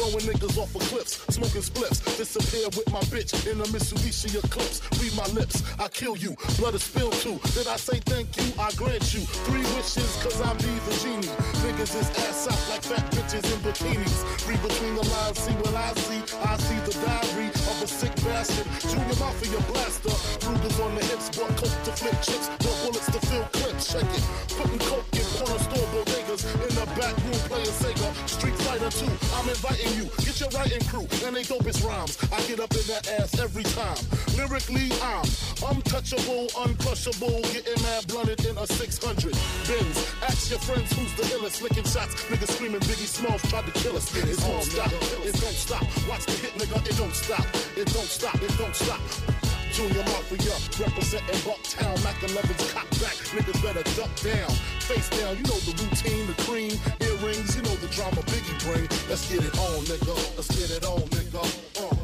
Throwing 0.01 0.25
niggas 0.25 0.57
off 0.57 0.75
of 0.75 0.81
cliffs, 0.89 1.21
smoking 1.29 1.61
spliffs. 1.61 2.01
Disappear 2.17 2.65
with 2.73 2.89
my 2.91 3.05
bitch 3.13 3.37
in 3.45 3.61
a 3.61 3.65
Mitsubishi 3.69 4.33
Eclipse. 4.33 4.81
Read 4.97 5.13
my 5.13 5.29
lips, 5.37 5.61
I 5.79 5.89
kill 5.89 6.17
you. 6.17 6.35
Blood 6.57 6.75
is 6.75 6.85
spilled 6.85 7.13
too. 7.21 7.37
Did 7.53 7.69
I 7.69 7.77
say 7.77 8.01
thank 8.09 8.33
you? 8.41 8.49
I 8.59 8.73
grant 8.81 9.05
you 9.13 9.21
three 9.45 9.65
wishes, 9.77 10.09
cause 10.25 10.41
I 10.41 10.55
be 10.57 10.73
the 10.89 10.95
genie. 11.05 11.29
Niggas 11.61 11.93
is 12.01 12.09
ass 12.25 12.49
out 12.49 12.63
like 12.73 12.83
fat 12.83 13.05
bitches 13.13 13.45
in 13.53 13.61
bikinis. 13.61 14.25
Read 14.49 14.61
between 14.63 14.95
the 14.97 15.05
lines, 15.05 15.39
see 15.39 15.57
what 15.61 15.75
I 15.77 15.93
see. 16.09 16.23
I 16.49 16.57
see 16.57 16.81
the 16.89 16.95
diary 17.05 17.49
of 17.53 17.77
a 17.85 17.87
sick 17.87 18.15
bastard. 18.25 18.67
Junior 18.89 19.17
Mafia 19.21 19.61
blaster. 19.69 20.17
Rugers 20.49 20.81
on 20.81 20.95
the 20.97 21.05
hips, 21.05 21.29
bought 21.37 21.53
coke 21.61 21.77
to 21.85 21.93
flip 21.93 22.17
chips. 22.25 22.49
Bought 22.65 22.79
bullets 22.89 23.11
to 23.13 23.21
fill 23.29 23.45
clips. 23.53 23.93
Check 23.93 24.09
it. 24.09 24.25
Putting 24.57 24.81
coke 24.81 25.05
in 25.13 25.27
corner 25.37 25.61
store 25.61 25.89
In 26.31 26.37
the 26.37 26.87
back 26.95 27.17
room 27.27 27.43
playing 27.51 27.75
Sega. 27.83 28.07
Street 28.29 28.55
Fighter 28.63 28.89
2. 28.89 29.05
I'm 29.35 29.49
inviting 29.49 29.91
you. 29.99 30.05
Get 30.23 30.39
your 30.39 30.49
writing 30.51 30.79
crew. 30.87 31.03
And 31.27 31.35
they 31.35 31.43
dopest 31.43 31.83
rhymes. 31.83 32.15
I 32.31 32.39
get 32.47 32.61
up 32.61 32.71
in 32.71 32.87
that 32.87 33.11
ass 33.19 33.41
every 33.41 33.65
time. 33.65 33.99
Lyrically, 34.39 34.95
I'm 35.03 35.27
untouchable, 35.67 36.47
uncrushable. 36.55 37.43
Getting 37.51 37.83
mad 37.83 38.07
blunted 38.07 38.47
in 38.47 38.57
a 38.57 38.65
600. 38.65 39.35
Benz. 39.67 40.15
Ask 40.23 40.51
your 40.51 40.61
friends 40.61 40.93
who's 40.95 41.13
the 41.19 41.27
illest. 41.35 41.63
Licking 41.63 41.83
shots. 41.83 42.15
Niggas 42.31 42.55
screaming 42.55 42.81
Biggie 42.83 43.11
Smalls 43.11 43.43
tried 43.51 43.67
to 43.67 43.73
kill 43.73 43.97
us. 43.97 44.07
It 44.15 44.39
don't 44.39 44.63
stop. 44.63 44.93
It 45.27 45.35
don't 45.35 45.59
stop. 45.59 45.83
Watch 46.09 46.27
the 46.27 46.33
hit, 46.39 46.55
nigga. 46.55 46.79
It 46.87 46.97
don't 46.97 47.13
stop. 47.13 47.45
It 47.77 47.93
don't 47.93 48.07
stop. 48.07 48.37
It 48.37 48.57
don't 48.57 48.77
stop. 48.77 49.40
Junior 49.81 50.05
Mafia, 50.13 50.53
representing 50.77 51.41
Bucktown, 51.41 51.97
Mac 52.05 52.17
11's 52.21 52.71
cop 52.71 52.85
back, 53.01 53.17
niggas 53.33 53.63
better 53.65 53.83
duck 53.97 54.13
down, 54.21 54.51
face 54.85 55.09
down, 55.09 55.35
you 55.39 55.45
know 55.45 55.57
the 55.65 55.73
routine, 55.81 56.27
the 56.27 56.37
cream, 56.45 56.77
earrings, 57.01 57.57
you 57.57 57.63
know 57.63 57.75
the 57.81 57.89
drama 57.89 58.21
Biggie 58.29 58.61
bring. 58.61 58.85
Let's 59.09 59.25
get 59.33 59.41
it 59.43 59.57
on, 59.57 59.81
nigga, 59.89 60.37
let's 60.37 60.53
get 60.53 60.69
it 60.69 60.85
on, 60.85 61.01
nigga. 61.17 61.41
Uh. 61.81 61.97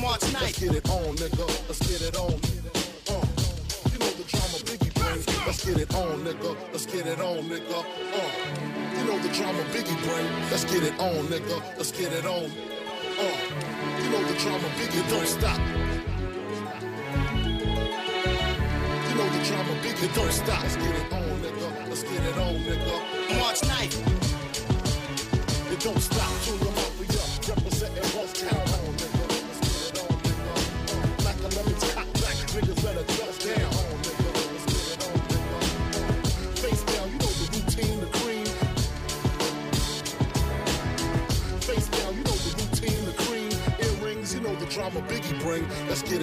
March 0.00 0.20
9th. 0.30 0.42
Let's 0.42 0.58
get 0.60 0.76
it 0.76 0.88
on, 0.88 1.16
nigga, 1.16 1.46
let's 1.66 1.82
get 1.90 2.00
it 2.00 2.14
on. 2.14 2.38
Uh. 3.10 3.26
You 3.90 3.98
know 3.98 4.12
the 4.14 4.22
drama 4.30 4.62
Biggie 4.62 4.94
bring. 4.94 5.26
Let's 5.44 5.64
get 5.66 5.78
it 5.82 5.92
on, 5.92 6.22
nigga, 6.22 6.56
let's 6.70 6.86
get 6.86 7.06
it 7.08 7.18
on, 7.18 7.42
nigga. 7.50 7.82
Uh. 7.82 8.30
You 8.94 9.04
know 9.10 9.18
the 9.18 9.30
drama 9.34 9.62
Biggie 9.74 9.98
bring. 10.06 10.30
Let's 10.52 10.64
get 10.70 10.84
it 10.84 10.94
on, 11.00 11.26
nigga, 11.26 11.60
let's 11.76 11.90
get 11.90 12.12
it 12.12 12.26
on. 12.26 12.75
Uh. 13.18 13.22
You 14.02 14.10
know 14.10 14.22
the 14.24 14.34
drama 14.38 14.68
big, 14.76 14.90
Biggie 14.90 15.08
don't 15.08 15.26
stop. 15.26 15.58
You 19.08 19.14
know 19.14 19.28
the 19.30 19.40
drama 19.42 19.72
Biggie 19.80 20.14
don't 20.14 20.32
stop. 20.32 20.62
Let's 20.62 20.76
get 20.76 20.94
it 20.94 21.12
on, 21.12 21.22
nigga. 21.40 21.88
Let's 21.88 22.02
get 22.02 22.22
it 22.22 22.36
on, 22.36 22.54
nigga. 22.56 23.38
March 23.38 23.60
9th. 23.62 23.96
It 25.72 25.80
don't 25.80 26.00
stop. 26.00 26.65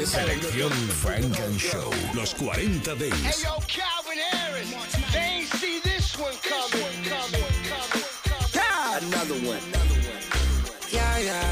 Selección 0.05 0.69
nigga. 0.69 0.93
Funk 0.93 1.39
and 1.39 1.59
Show, 1.59 1.89
los 2.13 2.35
40 2.35 2.93
Dance. 2.93 3.15
Hey 3.25 3.43
yo, 3.43 3.57
Calvin 3.67 4.19
Harris, 4.31 4.69
they 5.11 5.19
ain't 5.19 5.47
see 5.55 5.79
this 5.79 6.15
one 6.19 6.35
coming, 6.43 6.85
coming, 7.03 7.41
coming, 7.65 8.05
coming. 8.23 8.53
Yeah, 8.53 8.97
another 8.99 9.39
one. 9.49 9.59
Yeah, 10.91 11.17
yeah. 11.17 11.49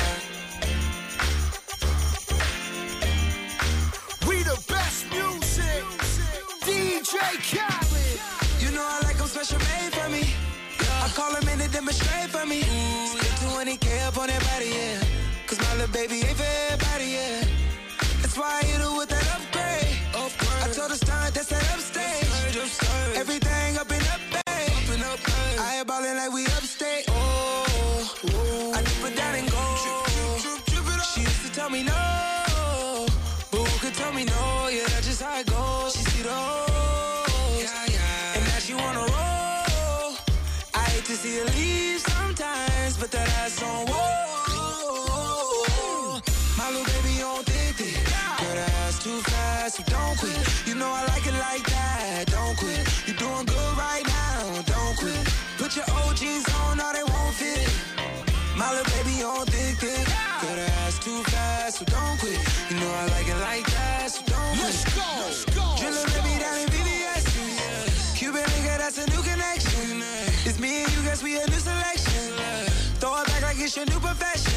We 4.28 4.44
the 4.44 4.58
best 4.68 5.10
music, 5.10 5.84
DJ 6.62 7.18
Khaled. 7.50 8.20
You 8.60 8.72
know 8.76 8.86
I 8.86 9.00
like 9.06 9.18
them 9.18 9.28
special 9.28 9.58
made 9.58 9.92
for 9.92 10.10
me. 10.10 10.36
I 11.02 11.10
call 11.16 11.34
them 11.34 11.50
in 11.50 11.60
to 11.60 11.68
demonstrate 11.68 12.30
for 12.30 12.46
me. 12.46 12.62
Spend 12.62 13.80
20k 13.80 14.08
up 14.08 14.18
on 14.20 14.28
that 14.28 14.44
body, 14.44 14.70
yeah. 14.70 15.01
Cause 15.82 15.90
baby 15.90 16.18
ain't 16.18 16.38
for 16.38 16.46
everybody, 16.70 17.06
yeah. 17.18 17.44
That's 18.22 18.38
why 18.38 18.60
I 18.62 18.66
hit 18.66 18.82
her 18.82 18.96
with 19.00 19.10
that 19.10 19.28
upgrade. 19.34 19.98
I 20.14 20.70
told 20.78 20.92
her 20.92 20.96
stunt, 20.96 21.34
that's 21.34 21.50
that 21.50 21.74
upstage. 21.74 23.18
Everything 23.18 23.78
up 23.80 23.90
and 23.90 24.04
up, 24.14 24.22
babe. 24.30 24.46
I 25.60 25.78
ain't 25.80 25.88
ballin' 25.88 26.18
like 26.18 26.32
we 26.32 26.46
upstate. 26.46 27.06
Oh, 27.10 28.14
I 28.76 28.84
dip 28.84 29.12
it 29.12 29.18
down 29.18 29.34
and 29.34 29.50
go. 29.50 29.64
She 31.16 31.22
used 31.22 31.46
to 31.48 31.52
tell 31.52 31.72
me 31.72 31.82
no. 31.82 33.08
But 33.50 33.62
who 33.62 33.80
could 33.80 33.96
tell 33.96 34.14
me 34.14 34.26
no? 34.26 34.70
Yeah, 34.72 34.86
that's 34.86 35.08
just 35.08 35.24
how 35.24 35.40
it 35.40 35.48
goes. 35.48 35.94
She 35.96 36.04
see 36.12 36.22
the 36.22 36.30
hoes. 36.30 37.66
And 38.36 38.46
now 38.46 38.60
she 38.60 38.76
wanna 38.76 39.00
roll. 39.00 40.14
I 40.76 40.84
hate 40.94 41.06
to 41.06 41.14
see 41.14 41.40
her 41.40 41.46
leave 41.46 41.81
so 49.72 49.84
don't 49.84 50.18
quit. 50.20 50.36
You 50.68 50.76
know 50.76 50.92
I 50.92 51.06
like 51.08 51.26
it 51.26 51.38
like 51.48 51.64
that, 51.72 52.28
don't 52.28 52.58
quit. 52.58 52.84
You're 53.08 53.16
doing 53.16 53.46
good 53.46 53.74
right 53.80 54.04
now, 54.06 54.62
don't 54.68 54.96
quit. 55.00 55.24
Put 55.58 55.76
your 55.78 55.86
old 56.04 56.16
jeans 56.18 56.44
on, 56.60 56.78
now 56.78 56.92
they 56.92 57.04
won't 57.08 57.36
fit. 57.40 57.64
My 58.58 58.68
little 58.76 58.92
baby 59.00 59.24
on 59.24 59.46
thick, 59.48 59.80
thick. 59.80 60.06
Girl, 60.44 60.56
that 60.60 60.76
ass 60.84 61.00
too 61.00 61.24
fast, 61.32 61.80
so 61.80 61.86
don't 61.86 62.20
quit. 62.20 62.36
You 62.70 62.84
know 62.84 62.92
I 62.92 63.06
like 63.16 63.28
it 63.32 63.40
like 63.48 63.66
that, 63.72 64.12
so 64.12 64.20
don't 64.28 64.60
quit. 64.60 64.76
Let's 64.76 64.84
go, 64.92 65.08
let's 65.24 65.46
go. 65.56 65.64
Drillin' 65.80 66.08
let 66.16 66.24
me 66.28 66.36
down 66.44 66.58
in 66.60 66.68
VVS. 66.68 67.24
Cuban 68.18 68.44
nigga, 68.44 68.76
that's 68.76 68.98
a 69.00 69.08
new 69.08 69.24
connection. 69.24 70.04
It's 70.44 70.60
me 70.60 70.84
and 70.84 70.92
you, 70.92 71.02
guess 71.04 71.24
we 71.24 71.40
a 71.40 71.48
new 71.48 71.64
selection. 71.64 72.36
Throw 73.00 73.16
it 73.22 73.28
back 73.28 73.42
like 73.42 73.60
it's 73.60 73.78
your 73.78 73.86
new 73.86 74.02
profession. 74.04 74.52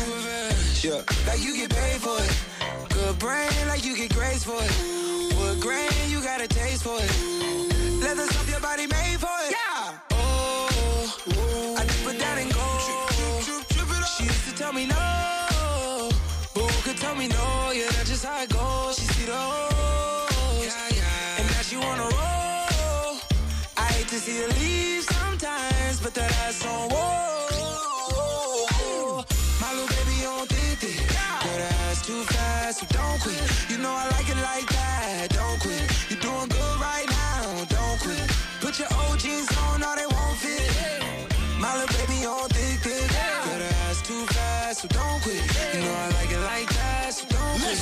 Yeah, 0.83 1.07
like 1.29 1.39
you 1.39 1.55
get 1.55 1.71
paid 1.71 2.01
for 2.03 2.19
it. 2.19 2.54
Good 2.95 3.19
brain, 3.19 3.51
like 3.67 3.85
you 3.85 3.97
get 3.97 4.15
grades 4.15 4.45
for 4.45 4.55
it. 4.55 5.37
Wood 5.37 5.61
grain, 5.61 5.91
you 6.09 6.23
got 6.23 6.41
a 6.41 6.47
taste 6.47 6.85
for 6.85 6.97
it. 6.97 7.11
Leathers 8.01 8.31
up 8.37 8.49
your 8.49 8.61
body 8.61 8.87
made 8.87 9.19
for 9.19 9.37
it. 9.47 9.51
Yeah. 9.51 9.99
Oh, 10.13 11.77
I 11.77 11.85
dip 11.85 12.15
it 12.15 12.21
down 12.21 12.39
and 12.39 12.55
go. 12.55 12.61
She 14.17 14.25
used 14.25 14.49
to 14.49 14.55
tell 14.55 14.73
me 14.73 14.87
no. 14.87 16.09
But 16.55 16.71
who 16.71 16.83
could 16.89 16.99
tell 16.99 17.17
me 17.17 17.27
no? 17.27 17.73
Yeah, 17.75 17.91
that's 17.91 18.09
just 18.09 18.25
how 18.25 18.41
it 18.41 18.51
goes. 18.51 18.97
She 18.97 19.07
see 19.07 19.27
the 19.27 19.33
O's. 19.35 20.65
Yeah, 20.65 20.89
yeah. 20.95 21.39
And 21.39 21.51
now 21.51 21.63
she 21.63 21.77
wanna 21.77 22.05
roll. 22.05 23.19
I 23.77 23.87
hate 23.91 24.09
to 24.09 24.21
see 24.21 24.39
her 24.39 24.49
leave 24.61 25.03
sometimes, 25.03 26.01
but 26.01 26.15
that 26.15 26.31
ass 26.47 26.65
on 26.65 26.91
whoa. 26.91 27.34
So 32.75 32.87
don't 32.91 33.21
quit. 33.21 33.39
You 33.71 33.79
know 33.79 33.91
I 33.91 34.09
like 34.11 34.29
it 34.29 34.41
like 34.51 34.67
that, 34.67 35.31
don't 35.31 35.61
quit. 35.61 35.85
You're 36.11 36.19
doing 36.19 36.49
good 36.49 36.77
right 36.81 37.09
now, 37.09 37.65
don't 37.71 37.99
quit. 38.01 38.27
Put 38.61 38.79
your 38.81 38.89
old 39.01 39.19
jeans 39.19 39.49
on, 39.57 39.83
all 39.83 39.95
they 39.95 40.09
won't 40.11 40.39
fit. 40.39 41.31
My 41.59 41.71
little 41.79 41.95
baby 41.95 42.27
on 42.27 42.49
thick, 42.51 42.81
thick. 42.83 43.09
That 43.11 43.63
ass 43.87 44.03
too 44.03 44.27
fast, 44.35 44.83
so 44.83 44.89
don't 44.89 45.23
quit. 45.23 45.43
You 45.75 45.81
know 45.87 45.95
I 46.05 46.09
like 46.19 46.31
it 46.31 46.43
like 46.53 46.69
that, 46.75 47.15
so 47.15 47.25
don't 47.31 47.59
quit. 47.63 47.79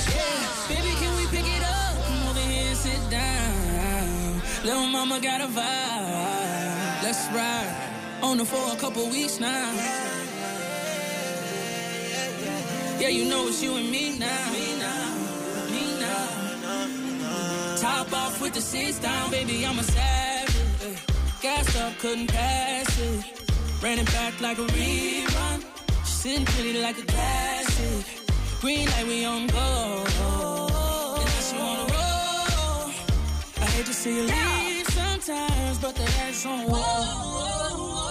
Baby, 0.68 0.92
can 1.00 1.12
we 1.16 1.24
pick 1.34 1.46
it 1.48 1.64
up? 1.64 1.94
Come 2.06 2.28
over 2.28 2.44
here 2.52 2.68
and 2.68 2.76
sit 2.76 3.02
down. 3.10 4.42
Little 4.62 4.88
mama 4.88 5.20
got 5.20 5.40
a 5.40 5.48
vibe. 5.48 7.02
Let's 7.02 7.24
ride. 7.32 7.88
On 8.22 8.36
the 8.36 8.44
for 8.44 8.64
a 8.72 8.76
couple 8.76 9.08
weeks 9.08 9.40
now. 9.40 10.31
Yeah, 13.02 13.08
you 13.08 13.24
know 13.24 13.48
it's 13.48 13.60
you 13.60 13.74
and 13.74 13.90
me 13.90 14.16
now. 14.16 14.52
Me 14.52 14.78
now. 14.78 15.72
Me 15.72 15.82
now. 15.98 17.76
Top 17.76 18.12
off 18.12 18.40
with 18.40 18.54
the 18.54 18.60
seats 18.60 19.00
down, 19.00 19.28
baby, 19.32 19.66
I'm 19.66 19.76
a 19.76 19.82
savage. 19.82 20.98
Gassed 21.40 21.76
up, 21.80 21.98
couldn't 21.98 22.28
pass 22.28 23.00
it. 23.00 23.24
Ran 23.82 23.98
it 23.98 24.06
back 24.06 24.40
like 24.40 24.58
a 24.58 24.66
rerun. 24.66 25.64
She's 26.04 26.14
Sitting 26.22 26.44
pretty 26.44 26.80
like 26.80 26.96
a 26.96 27.02
classic. 27.02 28.06
Green 28.60 28.88
light, 28.90 29.06
we 29.08 29.24
on 29.24 29.48
go. 29.48 30.04
And 31.16 31.24
now 31.26 31.40
she 31.46 31.56
wanna 31.58 31.86
roll. 31.96 32.86
I 33.62 33.66
hate 33.74 33.86
to 33.86 33.94
see 33.94 34.14
you 34.14 34.22
leave 34.22 34.86
sometimes, 34.90 35.78
but 35.80 35.96
the 35.96 36.04
ass 36.04 36.46
on 36.46 36.68
whoa. 36.70 38.01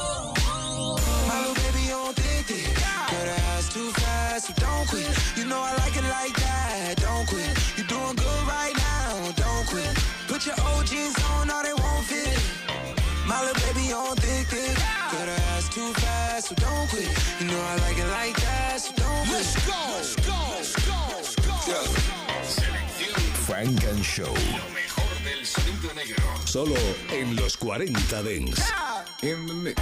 Fast, 4.41 4.59
so 4.59 4.65
don't 4.65 4.87
quit. 4.87 5.37
You 5.37 5.45
know 5.45 5.59
I 5.59 5.75
like 5.77 5.95
it 5.95 6.03
like 6.03 6.35
that, 6.35 6.95
don't 6.97 7.27
quit. 7.27 7.49
You're 7.77 7.87
doing 7.87 8.15
good 8.15 8.47
right 8.47 8.73
now, 8.75 9.31
don't 9.35 9.67
quit. 9.67 9.91
Put 10.27 10.45
your 10.45 10.55
old 10.73 10.85
jeans 10.85 11.15
on, 11.31 11.49
all 11.49 11.63
they 11.63 11.73
won't 11.73 12.05
fit. 12.05 12.39
My 13.27 13.39
little 13.41 13.61
baby 13.67 13.93
on 13.93 14.15
thick, 14.17 14.47
thick. 14.47 14.75
Girl, 15.11 15.25
that 15.25 15.39
ass 15.53 15.69
too 15.69 15.93
fast, 15.93 16.49
so 16.49 16.55
don't 16.55 16.89
quit. 16.89 17.09
You 17.39 17.47
know 17.47 17.59
I 17.59 17.75
like 17.87 17.97
it 17.97 18.07
like 18.07 18.35
that, 18.41 18.79
so 18.79 18.91
don't 18.95 19.27
quit. 19.27 19.37
Let's 19.37 19.55
go, 19.65 19.79
let's 19.95 20.15
go, 20.15 20.39
let's 20.55 20.75
go, 20.75 20.97
let's 21.07 21.35
go. 21.67 21.83
Frank 23.45 23.83
and 23.85 24.03
Show. 24.03 24.23
Lo 24.23 24.65
mejor 24.73 25.13
del 25.23 25.45
sonido 25.45 25.93
negro. 25.93 26.23
Solo 26.45 26.77
en 27.11 27.35
los 27.35 27.57
40 27.57 28.23
Dents. 28.23 28.61
In 29.21 29.45
the 29.45 29.53
mix. 29.53 29.81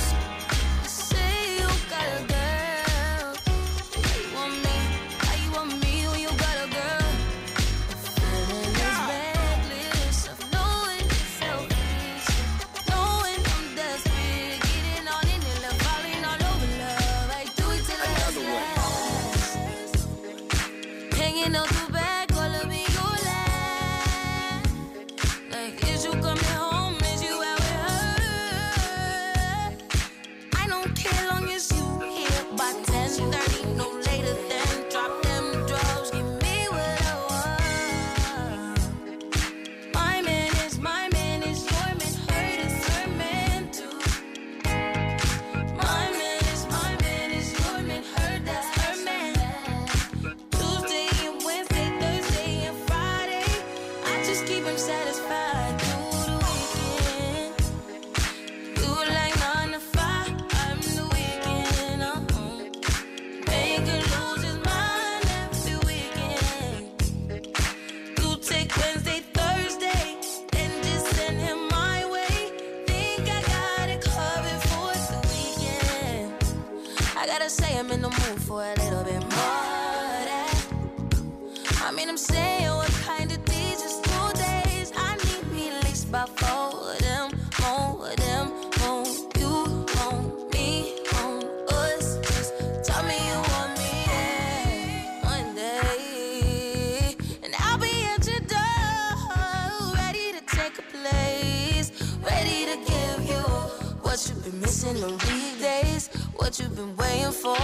Been 104.93 105.01
missing 105.01 105.17
weekdays, 105.29 106.09
what 106.35 106.59
you've 106.59 106.75
been 106.75 106.95
waiting 106.97 107.31
for. 107.31 107.57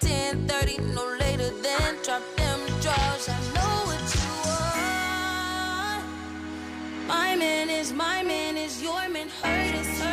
10:30, 0.00 0.78
no 0.94 1.04
later 1.20 1.50
than 1.62 1.96
drop 2.02 2.22
them 2.36 2.60
drawers. 2.80 3.28
I 3.28 3.38
know 3.54 3.74
what 3.88 4.14
you 4.14 4.28
want. 4.46 6.04
My 7.06 7.36
man 7.36 7.70
is 7.70 7.92
my 7.92 8.22
man 8.22 8.56
is 8.56 8.82
your 8.82 9.08
man. 9.08 9.28
Hurt 9.42 9.74
is 9.74 10.03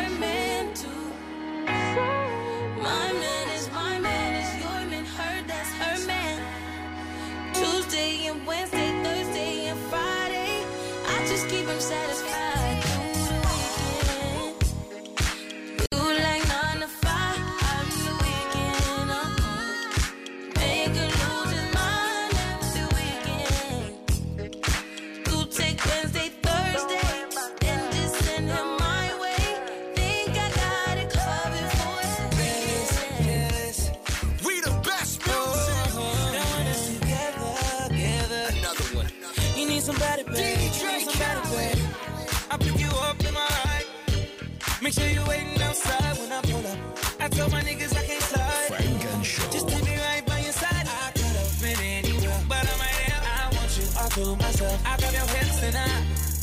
Make 44.94 45.08
sure 45.08 45.14
you're 45.14 45.26
waiting 45.26 45.62
outside 45.62 46.18
when 46.18 46.30
I 46.32 46.42
pull 46.42 46.66
up. 46.66 46.78
I 47.18 47.28
told 47.28 47.50
my 47.50 47.62
niggas 47.62 47.96
I 47.96 48.04
can't 48.04 48.22
slide. 48.22 48.76
Funk 48.76 49.04
and 49.14 49.24
Show. 49.24 49.50
Just 49.50 49.66
take 49.66 49.84
me 49.86 49.96
right 49.96 50.26
by 50.26 50.38
your 50.40 50.52
side. 50.52 50.86
I 50.86 51.10
could 51.12 51.32
have 51.32 51.62
been 51.62 51.80
anywhere, 51.80 52.40
but 52.46 52.60
I'm 52.60 52.78
right 52.78 53.00
here. 53.00 53.22
I 53.24 53.56
want 53.56 53.72
you 53.78 53.88
all 53.96 54.10
to 54.10 54.36
myself. 54.36 54.82
I 54.84 54.98
grab 54.98 55.14
your 55.14 55.28
hips 55.32 55.62
and 55.62 55.76
I 55.76 55.88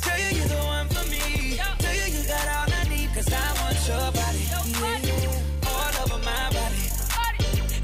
tell 0.02 0.18
you 0.18 0.40
you're 0.40 0.48
the 0.48 0.62
one 0.66 0.88
for 0.90 1.06
me. 1.12 1.62
Tell 1.78 1.94
you 1.94 2.08
you 2.10 2.24
got 2.26 2.48
all 2.58 2.74
I 2.74 2.90
need, 2.90 3.14
cause 3.14 3.30
I 3.30 3.46
want 3.62 3.78
your 3.86 4.10
body. 4.18 4.42
Yeah. 4.82 5.70
All 5.70 5.94
over 6.02 6.18
my 6.26 6.50
body. 6.50 6.90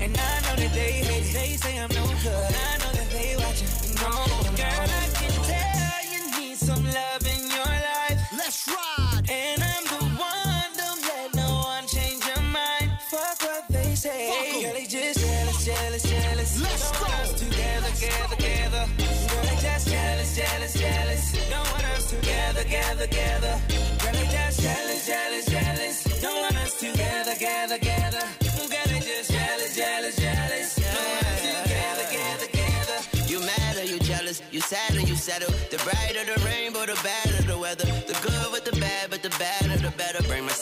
And 0.01 0.17
I 0.17 0.33
know 0.49 0.55
that 0.65 0.71
they 0.73 0.91
hate 1.05 1.29
it. 1.29 1.33
They 1.33 1.57
say 1.61 1.77
I'm 1.77 1.93
no 1.93 2.07
good. 2.23 2.74
together. 23.07 23.53
Girl, 24.01 24.13
they 24.13 24.27
just 24.31 24.61
jealous, 24.61 25.05
jealous, 25.05 25.45
jealous. 25.45 26.21
Don't 26.21 26.41
want 26.41 26.57
us 26.57 26.79
together, 26.79 27.35
gather, 27.39 27.77
gather. 27.77 28.25
Girl, 28.57 28.87
they 28.89 28.99
just 28.99 29.31
jealous, 29.31 29.75
jealous, 29.75 30.15
jealous. 30.15 30.75
Don't 30.75 31.09
want 31.13 31.27
us 31.33 31.41
together, 31.41 32.05
together, 32.09 32.45
together. 32.45 32.97
You 33.31 33.39
mad 33.41 33.75
you 33.87 33.99
jealous? 33.99 34.41
You 34.51 34.61
sad 34.61 34.93
you 34.95 35.15
settle? 35.15 35.51
The 35.71 35.77
brighter 35.85 36.25
the 36.25 36.37
rainbow, 36.45 36.85
the 36.85 36.97
better 37.03 37.41
the 37.43 37.57
weather. 37.57 37.85
The 37.85 38.17
good 38.23 38.51
with 38.51 38.65
the 38.65 38.75
bad, 38.79 39.09
but 39.11 39.21
the 39.21 39.29
better 39.37 39.77
the 39.77 39.91
better. 39.97 40.23
Bring 40.23 40.45
my 40.45 40.53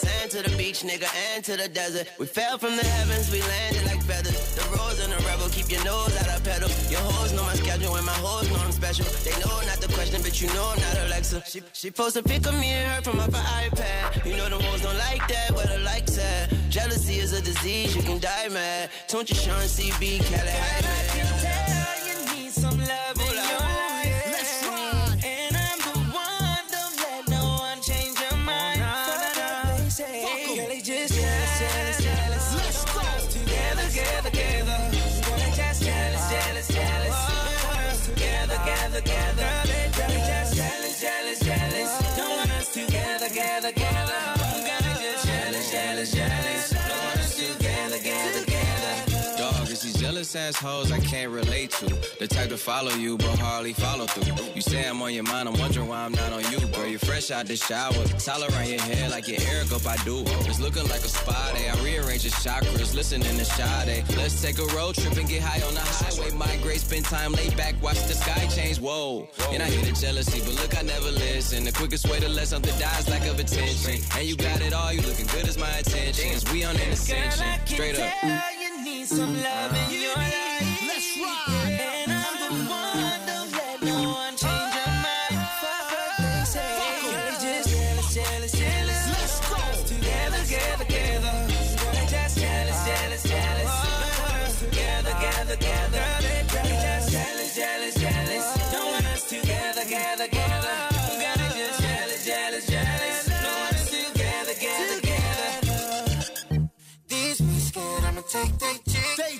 beach, 0.64 0.80
nigga, 0.80 1.08
and 1.28 1.44
to 1.44 1.56
the 1.58 1.68
desert. 1.68 2.08
We 2.18 2.24
fell 2.24 2.56
from 2.56 2.74
the 2.76 2.86
heavens, 2.96 3.30
we 3.30 3.40
landed 3.42 3.84
like 3.84 4.02
feathers. 4.02 4.54
The 4.56 4.64
rose 4.76 4.98
and 5.04 5.12
the 5.12 5.20
rebel, 5.28 5.48
keep 5.50 5.68
your 5.70 5.84
nose 5.84 6.16
out 6.22 6.30
of 6.34 6.42
pedal. 6.42 6.70
Your 6.88 7.04
hoes 7.12 7.32
know 7.36 7.44
my 7.44 7.54
schedule 7.54 7.94
and 7.96 8.06
my 8.06 8.18
hoes 8.24 8.48
know 8.50 8.60
I'm 8.64 8.72
special. 8.72 9.04
They 9.26 9.36
know 9.42 9.54
not 9.70 9.78
the 9.84 9.90
question, 9.92 10.22
but 10.22 10.40
you 10.40 10.48
know 10.54 10.64
I'm 10.72 10.80
not 10.80 10.96
Alexa. 11.04 11.42
She, 11.52 11.60
she 11.74 11.90
post 11.90 12.16
a 12.16 12.22
pic 12.22 12.46
of 12.46 12.54
me 12.54 12.68
and 12.78 12.86
her 12.92 13.02
from 13.02 13.20
off 13.20 13.34
her 13.34 13.46
iPad. 13.64 14.24
You 14.24 14.36
know 14.38 14.48
the 14.48 14.60
hoes 14.64 14.80
don't 14.80 14.96
like 15.08 15.26
that, 15.28 15.50
where 15.52 15.66
the 15.66 15.80
likes 15.84 16.16
at. 16.16 16.48
Jealousy 16.70 17.16
is 17.18 17.32
a 17.34 17.42
disease, 17.42 17.94
you 17.94 18.02
can 18.02 18.18
die 18.18 18.48
mad. 18.48 18.88
Don't 19.08 19.28
you 19.28 19.36
Sean 19.36 19.66
CB, 19.76 20.24
Kelly 20.30 20.54
Hyde, 20.62 20.86
You 22.08 22.36
need 22.36 22.52
some 22.52 22.78
love 22.78 23.23
assholes 50.44 50.92
I 50.92 50.98
can't 50.98 51.30
relate 51.30 51.70
to. 51.80 51.86
The 52.18 52.28
type 52.28 52.50
to 52.50 52.58
follow 52.58 52.92
you, 52.92 53.16
but 53.16 53.38
hardly 53.38 53.72
follow 53.72 54.06
through. 54.06 54.52
You 54.54 54.60
say 54.60 54.86
I'm 54.86 55.00
on 55.00 55.14
your 55.14 55.24
mind, 55.24 55.48
I'm 55.48 55.58
wondering 55.58 55.88
why 55.88 56.04
I'm 56.04 56.12
not 56.12 56.32
on 56.32 56.42
you. 56.52 56.60
Girl, 56.68 56.86
you're 56.86 56.98
fresh 56.98 57.30
out 57.30 57.46
the 57.46 57.56
shower. 57.56 58.04
Towel 58.18 58.44
around 58.44 58.68
your 58.68 58.80
head 58.80 59.10
like 59.10 59.26
your 59.26 59.38
Erykah 59.38 59.80
Badu. 59.80 60.18
It's 60.46 60.60
looking 60.60 60.86
like 60.88 61.00
a 61.00 61.08
spa 61.08 61.52
day. 61.54 61.68
I 61.68 61.74
rearrange 61.82 62.24
your 62.24 62.32
chakras, 62.44 62.94
listening 62.94 63.36
to 63.38 63.44
Sade. 63.44 64.04
Let's 64.16 64.40
take 64.42 64.58
a 64.58 64.66
road 64.76 64.94
trip 64.96 65.16
and 65.16 65.28
get 65.28 65.42
high 65.42 65.66
on 65.66 65.74
the 65.74 65.80
highway. 65.80 66.30
Migrate, 66.32 66.80
spend 66.80 67.06
time 67.06 67.32
laid 67.32 67.56
back, 67.56 67.74
watch 67.82 68.00
the 68.06 68.14
sky 68.14 68.46
change. 68.48 68.78
Whoa. 68.78 69.26
And 69.50 69.62
I 69.62 69.70
hear 69.70 69.84
the 69.84 69.98
jealousy, 69.98 70.40
but 70.40 70.54
look, 70.60 70.76
I 70.78 70.82
never 70.82 71.10
listen. 71.10 71.64
The 71.64 71.72
quickest 71.72 72.08
way 72.08 72.20
to 72.20 72.28
let 72.28 72.48
something 72.48 72.76
die 72.78 72.98
is 72.98 73.08
lack 73.08 73.26
of 73.26 73.38
attention. 73.40 74.00
And 74.16 74.28
you 74.28 74.36
got 74.36 74.60
it 74.60 74.74
all, 74.74 74.92
you 74.92 75.00
looking 75.00 75.26
good 75.26 75.48
as 75.48 75.56
my 75.56 75.78
intentions. 75.78 76.44
We 76.52 76.64
on 76.64 76.76
an 76.76 76.90
ascension. 76.90 77.46
Straight 77.66 77.98
up. 77.98 78.53
Need 78.84 79.06
some 79.06 79.42
love 79.42 79.74
in 79.74 79.98
your 79.98 80.14
life. 80.14 80.82
Let's 80.86 81.18
ride. 81.18 82.03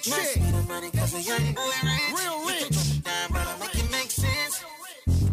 Chick. 0.05 0.15
They 0.15 0.41
chick. 0.41 0.53
the 0.53 0.63
money 0.69 0.91
cause 0.91 1.15
a 1.15 1.23
young 1.23 1.53
boy 1.55 1.75
rich. 1.83 2.13
Real 2.13 2.39
rich. 2.47 3.03
Down, 3.03 3.29
but 3.31 3.47
I 3.47 3.57
make 3.61 3.75
it 3.75 3.91
make 3.91 4.11
sense. 4.11 4.65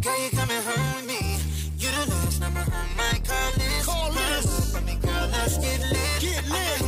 Girl, 0.01 0.17
you 0.23 0.29
coming 0.31 0.61
home 0.63 0.95
with 0.95 1.07
me. 1.07 1.21
You 1.77 1.89
the 1.91 2.05
last 2.11 2.39
number 2.39 2.61
on 2.61 2.87
my 2.95 3.19
call 3.27 3.51
list. 3.59 3.85
Call 3.85 4.09
list. 4.11 4.75
I 4.75 4.81
mean, 4.81 4.99
girl, 4.99 5.27
let's 5.31 5.57
get 5.57 5.79
lit. 5.81 6.21
Get 6.23 6.43
lit. 6.47 6.81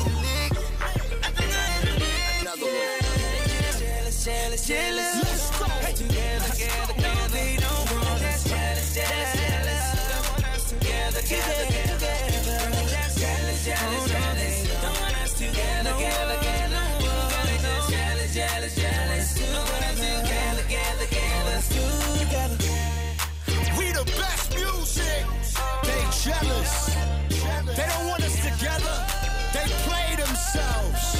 I 1.24 1.30
think 1.36 1.52
I 1.52 1.66
hit 1.76 1.90
a 1.90 2.00
lick. 2.00 2.42
Another 2.42 2.66
one. 2.66 3.04
Jealous, 3.84 4.26
jealous, 4.26 4.68
jealous. 4.68 5.16
Let's 5.24 5.60
go. 5.60 5.66
Hey, 5.84 5.94
together, 5.94 6.50
together, 6.56 6.94
together. 6.94 7.28
They 7.36 7.58
don't 7.60 7.88
want 7.92 8.24
us. 8.24 8.44
Jealous, 8.48 8.96
jealous, 8.96 9.32
jealous. 9.36 9.86
Don't 10.08 10.32
want 10.32 10.46
us 10.56 10.70
together, 10.70 11.22
together, 11.22 11.66
together. 11.66 11.73
They 27.76 27.88
don't 27.88 28.08
want 28.08 28.24
us 28.24 28.36
together. 28.36 28.94
They 29.52 29.66
play 29.88 30.16
themselves. 30.16 31.12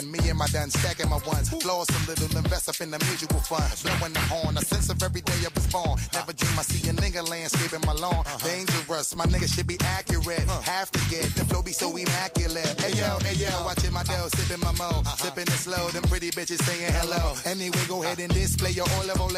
Making 0.00 0.24
me 0.24 0.30
and 0.30 0.38
my 0.38 0.46
done 0.46 0.70
stacking 0.70 1.10
my 1.10 1.18
ones. 1.28 1.50
Floss 1.50 1.88
a 1.90 2.08
little, 2.08 2.38
invest 2.38 2.68
up 2.70 2.80
in 2.80 2.90
the 2.90 2.98
mutual 3.04 3.40
fund. 3.40 3.68
Blowing 3.82 4.12
the 4.14 4.20
horn, 4.32 4.56
a 4.56 4.60
sense 4.60 4.88
of 4.88 5.02
every 5.02 5.20
day 5.20 5.44
I 5.44 5.50
was 5.54 5.66
born. 5.66 5.98
Never 6.14 6.32
dream 6.32 6.49
I 6.58 6.62
see 6.62 6.88
a 6.88 6.92
nigga 6.92 7.28
landscaping 7.28 7.84
my 7.86 7.92
lawn. 7.92 8.24
Dangerous, 8.42 9.16
my 9.16 9.26
nigga 9.26 9.48
should 9.52 9.66
be 9.66 9.78
accurate. 9.80 10.46
Have 10.64 10.90
to 10.92 11.00
get 11.10 11.24
the 11.34 11.44
flow 11.44 11.62
be 11.62 11.72
so 11.72 11.96
immaculate. 11.96 12.80
Hey 12.80 12.92
yo, 12.98 13.18
hey 13.20 13.34
yo, 13.34 13.50
watching 13.64 13.92
my 13.92 14.02
dough, 14.02 14.28
sipping 14.34 14.62
my 14.64 14.72
mo. 14.72 15.02
Sipping 15.16 15.48
it 15.48 15.60
slow, 15.60 15.88
them 15.88 16.02
pretty 16.04 16.30
bitches 16.30 16.62
saying 16.62 16.92
hello. 16.92 17.34
Anyway, 17.44 17.84
go 17.88 18.02
ahead 18.02 18.18
and 18.18 18.32
display 18.32 18.70
your 18.70 18.86
olive 18.98 19.20
ole. 19.20 19.30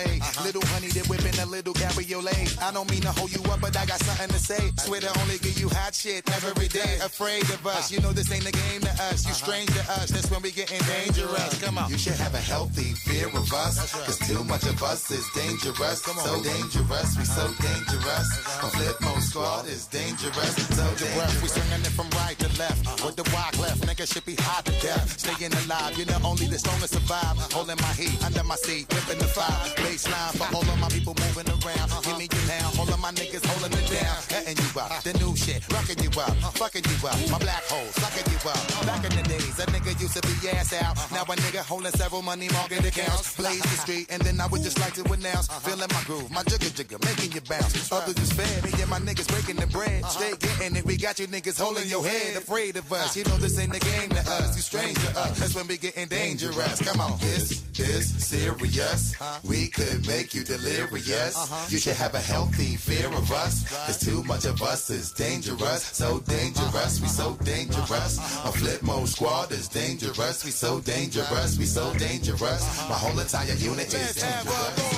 Little 0.44 0.64
honey, 0.72 0.88
they 0.88 1.02
whipping 1.02 1.38
a 1.40 1.46
little 1.46 1.74
cabriolet. 1.74 2.58
I 2.62 2.72
don't 2.72 2.90
mean 2.90 3.02
to 3.02 3.12
hold 3.12 3.32
you 3.34 3.42
up, 3.50 3.60
but 3.60 3.76
I 3.76 3.86
got 3.86 4.00
something 4.00 4.28
to 4.28 4.38
say. 4.38 4.70
Swear 4.78 5.00
to 5.00 5.20
only 5.20 5.38
give 5.38 5.58
you 5.58 5.68
hot 5.68 5.94
shit 5.94 6.28
every 6.44 6.68
day. 6.68 6.98
Afraid 7.02 7.42
of 7.50 7.66
us, 7.66 7.90
you 7.90 8.00
know 8.00 8.12
this 8.12 8.30
ain't 8.32 8.46
a 8.48 8.52
game 8.52 8.80
to 8.80 8.92
us. 9.10 9.26
You 9.26 9.34
strange 9.34 9.70
to 9.74 9.80
us, 9.92 10.10
that's 10.10 10.30
when 10.30 10.42
we 10.42 10.50
getting 10.50 10.80
dangerous. 10.86 11.60
Come 11.62 11.78
on. 11.78 11.90
You 11.90 11.98
should 11.98 12.14
have 12.14 12.34
a 12.34 12.40
healthy 12.40 12.94
fear 12.94 13.28
of 13.28 13.52
us. 13.52 13.92
Cause 13.92 14.18
too 14.18 14.42
much 14.44 14.64
of 14.64 14.82
us 14.82 15.10
is 15.10 15.26
dangerous. 15.34 16.02
So 16.02 16.42
dangerous, 16.42 17.11
we 17.16 17.24
so 17.24 17.46
dangerous. 17.60 18.28
A 18.62 18.68
flip 18.74 18.96
squad 19.22 19.66
is 19.66 19.86
dangerous. 19.86 20.54
So 20.76 20.84
dangerous. 20.96 21.42
We 21.42 21.48
swinging 21.48 21.80
it 21.80 21.94
from 21.98 22.08
right 22.20 22.38
to 22.38 22.48
left. 22.58 22.86
Uh-huh. 22.86 23.06
With 23.06 23.16
the 23.16 23.26
rock 23.32 23.58
left, 23.58 23.80
nigga 23.82 24.06
should 24.10 24.24
be 24.24 24.36
hot 24.36 24.64
to 24.66 24.72
death. 24.80 25.18
Staying 25.18 25.52
alive, 25.64 25.96
you're 25.96 26.06
the 26.06 26.20
only 26.24 26.46
the 26.46 26.58
strongest 26.58 26.94
survive. 26.94 27.36
Holding 27.52 27.80
my 27.80 27.92
heat 27.94 28.16
under 28.24 28.44
my 28.44 28.56
seat, 28.56 28.92
whipping 28.92 29.18
the 29.18 29.26
fire. 29.26 29.56
Baseline 29.82 30.32
for 30.38 30.48
all 30.54 30.62
of 30.62 30.78
my 30.78 30.88
people 30.88 31.14
moving 31.24 31.48
around. 31.48 31.88
Me 32.22 32.28
now, 32.46 32.70
all 32.78 32.86
of 32.86 33.00
my 33.00 33.10
niggas 33.10 33.44
holding 33.44 33.76
it 33.76 33.90
down. 33.90 34.14
Cutting 34.30 34.54
you 34.54 34.70
up, 34.78 35.02
the 35.02 35.12
new 35.18 35.34
shit, 35.34 35.58
rocking 35.74 35.98
you 35.98 36.10
up, 36.20 36.30
fucking 36.54 36.84
you 36.86 37.08
up. 37.08 37.18
My 37.32 37.38
black 37.42 37.64
hole, 37.66 37.90
sucking 37.98 38.30
you 38.30 38.38
up. 38.46 38.86
Back 38.86 39.02
in 39.10 39.16
the 39.18 39.26
days, 39.26 39.58
a 39.58 39.66
nigga 39.66 39.90
used 40.00 40.14
to 40.14 40.22
be 40.22 40.48
ass 40.50 40.72
out. 40.72 40.94
Now 41.10 41.22
a 41.22 41.34
nigga 41.34 41.66
holding 41.66 41.90
several 41.90 42.22
money 42.22 42.48
market 42.50 42.86
accounts. 42.86 43.34
Blaze 43.34 43.60
the 43.62 43.76
street, 43.82 44.06
and 44.08 44.22
then 44.22 44.40
I 44.40 44.46
would 44.46 44.62
just 44.62 44.78
like 44.78 44.94
to 44.94 45.12
announce. 45.12 45.48
Feeling 45.66 45.88
my 45.90 46.02
groove, 46.06 46.30
my 46.30 46.44
jigger 46.44 46.70
jigger, 46.70 46.98
making 47.02 47.32
you 47.32 47.40
bounce. 47.40 47.90
Others 47.90 48.16
is 48.18 48.32
fed, 48.32 48.62
me 48.62 48.70
and 48.80 48.88
my 48.88 49.00
niggas 49.00 49.26
breaking 49.26 49.56
the 49.56 49.66
bread. 49.66 50.04
Straight 50.06 50.38
getting 50.38 50.76
it, 50.76 50.84
we 50.84 50.96
got 50.96 51.18
you 51.18 51.26
niggas 51.26 51.58
holding 51.58 51.88
your 51.88 52.06
head. 52.06 52.36
Afraid 52.36 52.76
of 52.76 52.86
us, 52.92 53.16
you 53.16 53.24
know 53.24 53.36
this 53.38 53.58
ain't 53.58 53.72
the 53.72 53.80
game 53.80 54.10
to 54.10 54.22
us. 54.38 54.54
You 54.54 54.62
strange 54.62 54.94
to 54.94 55.10
us, 55.18 55.40
that's 55.40 55.56
when 55.56 55.66
we 55.66 55.76
getting 55.76 56.06
dangerous. 56.06 56.80
Come 56.86 57.00
on, 57.00 57.18
this 57.18 57.66
is 57.80 58.14
serious. 58.14 59.16
We 59.42 59.66
could 59.66 60.06
make 60.06 60.34
you 60.34 60.44
delirious. 60.44 61.34
You 61.68 61.78
should 61.78 61.96
have 61.96 62.11
a 62.14 62.20
healthy 62.20 62.76
fear 62.76 63.08
of 63.08 63.30
us. 63.32 63.68
Cause 63.86 63.98
too 63.98 64.22
much 64.24 64.44
of 64.44 64.62
us 64.62 64.90
is 64.90 65.12
dangerous. 65.12 65.82
So 65.84 66.20
dangerous, 66.20 67.00
we 67.00 67.08
so 67.08 67.34
dangerous. 67.44 68.18
A 68.44 68.52
flip 68.52 68.82
mode 68.82 69.08
squad 69.08 69.52
is 69.52 69.68
dangerous. 69.68 70.44
We 70.44 70.50
so 70.50 70.80
dangerous, 70.80 71.58
we 71.58 71.64
so 71.64 71.92
dangerous. 71.94 72.62
My 72.88 72.96
whole 72.96 73.18
entire 73.18 73.54
unit 73.54 73.92
is 73.94 74.14
dangerous. 74.14 74.92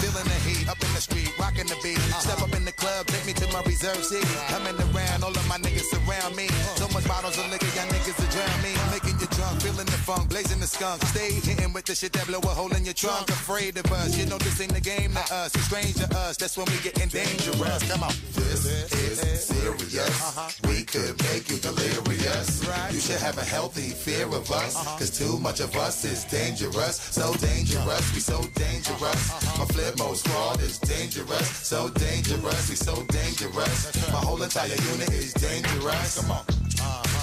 Feeling 0.00 0.24
the 0.24 0.38
heat 0.46 0.68
up 0.68 0.80
in 0.80 0.92
the 0.94 1.00
street, 1.00 1.32
rocking 1.38 1.66
the 1.66 1.76
beat. 1.82 1.98
Step 2.22 2.40
up 2.40 2.54
in 2.54 2.64
the 2.64 2.72
club, 2.72 3.06
take 3.06 3.26
me 3.26 3.32
to 3.34 3.46
my 3.52 3.62
reserve 3.62 4.02
seat. 4.04 4.24
Coming 4.48 4.76
around, 4.78 5.24
all 5.24 5.34
of 5.34 5.48
my 5.48 5.58
niggas 5.58 5.88
surround 5.90 6.36
me. 6.36 6.48
So 6.76 6.88
much 6.88 7.06
bottles 7.06 7.36
of 7.38 7.50
liquor, 7.50 7.66
y'all 7.76 7.88
niggas 7.90 8.16
to 8.16 8.26
drown 8.32 8.62
me. 8.62 8.72
Making 8.90 9.17
drunk, 9.38 9.62
feeling 9.62 9.86
the 9.86 10.00
funk, 10.08 10.28
blazing 10.28 10.58
the 10.58 10.66
skunk. 10.66 11.00
Stay 11.14 11.32
hitting 11.32 11.72
with 11.72 11.84
the 11.84 11.94
shit 11.94 12.12
that 12.12 12.26
blow 12.26 12.40
a 12.42 12.52
hole 12.60 12.74
in 12.74 12.84
your 12.84 12.94
trunk. 12.94 13.28
Afraid 13.28 13.78
of 13.78 13.86
us, 13.92 14.18
you 14.18 14.26
know 14.26 14.38
this 14.38 14.60
ain't 14.60 14.74
the 14.74 14.80
game 14.80 15.12
to 15.12 15.24
us. 15.32 15.54
It's 15.54 15.64
strange 15.64 15.94
to 16.02 16.08
us, 16.26 16.36
that's 16.36 16.56
when 16.58 16.66
we 16.66 16.76
getting 16.82 17.08
dangerous. 17.08 17.82
Come 17.90 18.02
on. 18.02 18.14
This 18.34 18.66
is 18.66 19.44
serious. 19.46 20.14
Uh-huh. 20.26 20.50
We 20.68 20.82
could 20.82 21.14
make 21.30 21.48
you 21.50 21.58
delirious. 21.58 22.66
You 22.92 23.00
should 23.00 23.22
have 23.22 23.38
a 23.38 23.44
healthy 23.44 23.90
fear 23.90 24.26
of 24.26 24.50
us. 24.50 24.74
Uh-huh. 24.74 24.98
Cause 24.98 25.16
too 25.16 25.38
much 25.38 25.60
of 25.60 25.74
us 25.76 26.04
is 26.04 26.24
dangerous. 26.24 26.96
So 26.96 27.32
dangerous, 27.34 28.04
we 28.14 28.20
so 28.20 28.42
dangerous. 28.54 29.20
Uh-huh. 29.30 29.58
My 29.58 29.66
flip 29.66 29.98
mode 29.98 30.16
squad 30.16 30.60
is 30.60 30.78
dangerous. 30.78 31.48
So 31.48 31.88
dangerous, 31.90 32.68
we 32.68 32.76
so 32.76 32.94
dangerous. 33.06 33.78
My 34.12 34.18
whole 34.18 34.42
entire 34.42 34.78
unit 34.92 35.12
is 35.12 35.32
dangerous. 35.34 36.18
Come 36.18 36.32
on. 36.32 37.17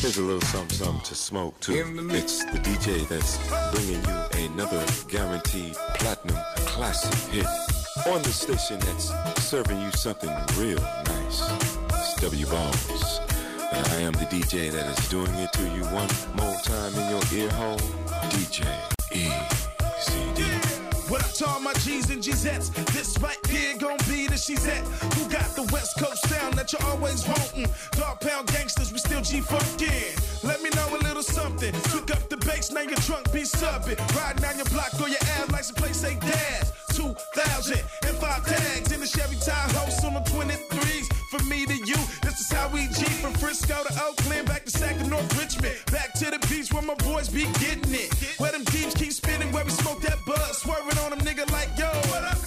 Here's 0.00 0.16
a 0.16 0.22
little 0.22 0.40
something, 0.42 0.76
something 0.76 1.04
to 1.04 1.14
smoke 1.14 1.58
too. 1.60 1.74
It's 2.10 2.44
the 2.44 2.58
DJ 2.58 3.06
that's 3.08 3.38
bringing 3.72 4.02
you 4.04 4.46
another 4.46 4.84
guaranteed 5.08 5.74
platinum 5.94 6.36
classic 6.66 7.14
hit 7.32 7.46
on 8.06 8.22
the 8.22 8.32
station 8.32 8.78
that's 8.80 9.12
serving 9.42 9.80
you 9.80 9.90
something 9.92 10.30
real 10.56 10.80
nice. 11.06 11.50
It's 11.92 12.14
W 12.22 12.46
Balls. 12.46 13.20
And 13.72 13.86
I 13.88 14.00
am 14.00 14.12
the 14.12 14.26
DJ 14.26 14.70
that 14.70 14.86
is 14.86 15.08
doing 15.08 15.34
it 15.34 15.52
to 15.52 15.62
you 15.62 15.84
one 15.92 16.08
more 16.34 16.56
time 16.62 16.94
in 16.94 17.10
your 17.10 17.22
ear 17.34 17.50
hole. 17.50 17.78
DJ 18.30 18.66
Easy 19.12 20.34
Dick. 20.34 20.47
What 21.18 21.30
up 21.30 21.34
to 21.34 21.46
all 21.48 21.58
my 21.58 21.72
G's 21.82 22.10
and 22.10 22.22
Gzettes? 22.22 22.70
This 22.94 23.18
right 23.18 23.44
here 23.48 23.76
gon' 23.76 23.98
be 24.08 24.28
the 24.28 24.36
she's 24.36 24.64
at. 24.68 24.84
Who 25.18 25.28
got 25.28 25.50
the 25.56 25.68
West 25.72 25.98
Coast 25.98 26.22
sound 26.28 26.54
that 26.54 26.72
you're 26.72 26.84
always 26.84 27.24
wantin'? 27.24 27.66
Dog 27.98 28.20
pound 28.20 28.46
gangsters, 28.46 28.92
we 28.92 28.98
still 28.98 29.20
G 29.20 29.40
funkin'. 29.40 30.14
Let 30.44 30.62
me 30.62 30.70
know 30.70 30.86
a 30.94 31.02
little 31.02 31.24
something. 31.24 31.72
Pick 31.72 32.14
up 32.14 32.28
the 32.28 32.36
bass, 32.36 32.70
now 32.70 32.82
your 32.82 33.02
trunk 33.02 33.32
be 33.32 33.42
subbing. 33.42 33.98
Riding 34.14 34.42
down 34.42 34.58
your 34.58 34.66
block 34.66 34.94
or 35.00 35.08
your 35.08 35.18
ass 35.34 35.50
like 35.50 35.64
some 35.64 35.74
place 35.74 35.96
say 35.96 36.14
dash. 36.20 36.70
2000 36.94 37.82
and 38.06 38.16
five 38.18 38.46
tags 38.46 38.92
in 38.92 39.00
the 39.00 39.06
Chevy 39.06 39.36
Tahoe, 39.42 40.06
on 40.06 40.14
the 40.14 40.20
23s. 40.30 41.06
From 41.30 41.48
me 41.48 41.66
to 41.66 41.74
you, 41.74 41.98
this 42.22 42.40
is 42.40 42.50
how 42.50 42.68
we 42.68 42.86
G 42.88 43.04
from 43.20 43.34
Frisco 43.34 43.84
to 43.84 44.02
Oakland, 44.02 44.46
back 44.46 44.64
to 44.64 44.70
Sac 44.70 44.96
North 45.06 45.28
Richmond, 45.38 45.76
back 45.92 46.14
to 46.14 46.30
the 46.30 46.38
beach 46.48 46.72
where 46.72 46.82
my 46.82 46.94
boys 46.94 47.28
be 47.28 47.42
getting 47.60 47.92
it. 47.92 48.14
Where 48.38 48.50
them 48.50 48.64
deeps 48.64 48.94
keep 48.94 49.07
spinning, 49.48 49.54
where 49.54 49.64
we 49.64 49.70
smoke 49.70 50.00
that 50.02 50.24
bud, 50.24 50.54
swerving 50.54 50.98
on 50.98 51.10
them 51.10 51.20
nigga 51.20 51.50
like 51.52 51.68
yo. 51.78 51.86
What 52.10 52.24
up, 52.24 52.38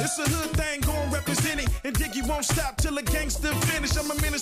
It's 0.00 0.18
a 0.18 0.28
hood 0.28 0.50
thing 0.56 0.80
going 0.80 1.10
representing, 1.10 1.68
and 1.84 1.94
Diggy 1.94 2.26
won't 2.28 2.44
stop 2.44 2.76
till 2.76 2.96
a 2.98 3.02
gangster 3.02 3.54
finish. 3.66 3.96
I'm 3.96 4.10
a 4.10 4.14
menace 4.20 4.37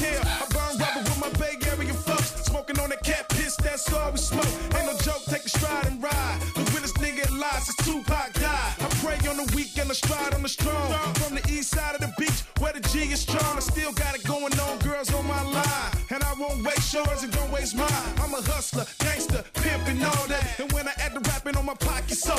when 0.00 0.26
I 0.26 0.46
burn 0.50 0.78
rubber 0.78 1.00
with 1.00 1.20
my 1.20 1.28
Bay 1.38 1.56
Area 1.70 1.94
folks. 1.94 2.30
Smoking 2.46 2.78
on 2.78 2.90
that 2.90 3.02
cat 3.02 3.28
piss, 3.28 3.56
that's 3.56 3.92
all 3.92 4.12
we 4.12 4.18
smoke. 4.18 4.46
Ain't 4.76 4.86
no 4.86 4.96
joke, 4.98 5.22
take 5.26 5.44
a 5.44 5.48
stride 5.48 5.86
and 5.86 6.02
ride. 6.02 6.38
The 6.54 6.62
realest 6.72 6.96
nigga 6.96 7.28
alive 7.30 7.62
since 7.62 7.76
Tupac 7.84 8.32
died. 8.34 8.72
I 8.80 8.88
pray 9.02 9.18
on 9.28 9.36
the 9.36 9.52
weekend, 9.54 9.90
I 9.90 9.94
stride 9.94 10.34
on 10.34 10.42
the 10.42 10.48
strong. 10.48 10.92
From 11.14 11.34
the 11.34 11.42
east 11.48 11.70
side 11.70 11.94
of 11.94 12.00
the 12.00 12.12
beach, 12.18 12.42
where 12.58 12.72
the 12.72 12.80
G 12.88 13.12
is 13.12 13.20
strong. 13.20 13.56
I 13.56 13.60
still 13.60 13.92
got 13.92 14.14
it 14.14 14.24
going 14.24 14.58
on, 14.58 14.78
girls 14.78 15.12
on 15.12 15.26
my 15.26 15.42
line. 15.42 15.90
And 16.10 16.22
I 16.22 16.34
won't 16.34 16.64
waste 16.64 16.92
yours 16.94 17.22
and 17.22 17.32
don't 17.32 17.50
waste 17.50 17.76
mine. 17.76 18.12
I'm 18.18 18.34
a 18.34 18.42
hustler, 18.42 18.86
gangster, 18.98 19.44
pimpin' 19.54 20.02
all 20.04 20.26
that. 20.28 20.60
And 20.60 20.72
when 20.72 20.88
I 20.88 20.92
add 20.98 21.14
the 21.14 21.20
rapping 21.20 21.56
on 21.56 21.66
my 21.66 21.74
pocket 21.74 22.16
so. 22.16 22.34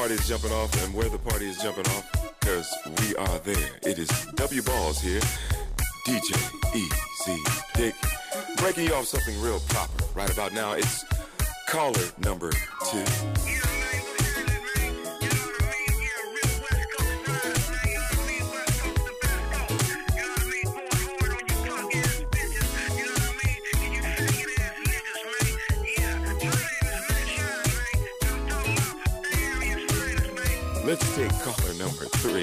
Party 0.00 0.14
is 0.14 0.26
jumping 0.26 0.52
off, 0.52 0.82
and 0.82 0.94
where 0.94 1.10
the 1.10 1.18
party 1.18 1.46
is 1.46 1.58
jumping 1.58 1.84
off, 1.88 2.34
because 2.40 2.74
we 3.00 3.14
are 3.16 3.38
there. 3.40 3.68
It 3.82 3.98
is 3.98 4.08
W 4.34 4.62
Balls 4.62 4.98
here, 4.98 5.20
DJ 6.06 6.32
Easy 6.74 7.42
Dick, 7.74 7.94
breaking 8.56 8.86
you 8.86 8.94
off 8.94 9.04
something 9.04 9.38
real 9.42 9.60
proper. 9.68 10.04
Right 10.14 10.32
about 10.32 10.54
now, 10.54 10.72
it's 10.72 11.04
caller 11.68 12.06
number 12.18 12.50
two. 12.90 13.69
Number 31.80 32.04
three. 32.04 32.42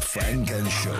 Funk 0.00 0.50
and 0.50 0.70
Show. 0.70 0.90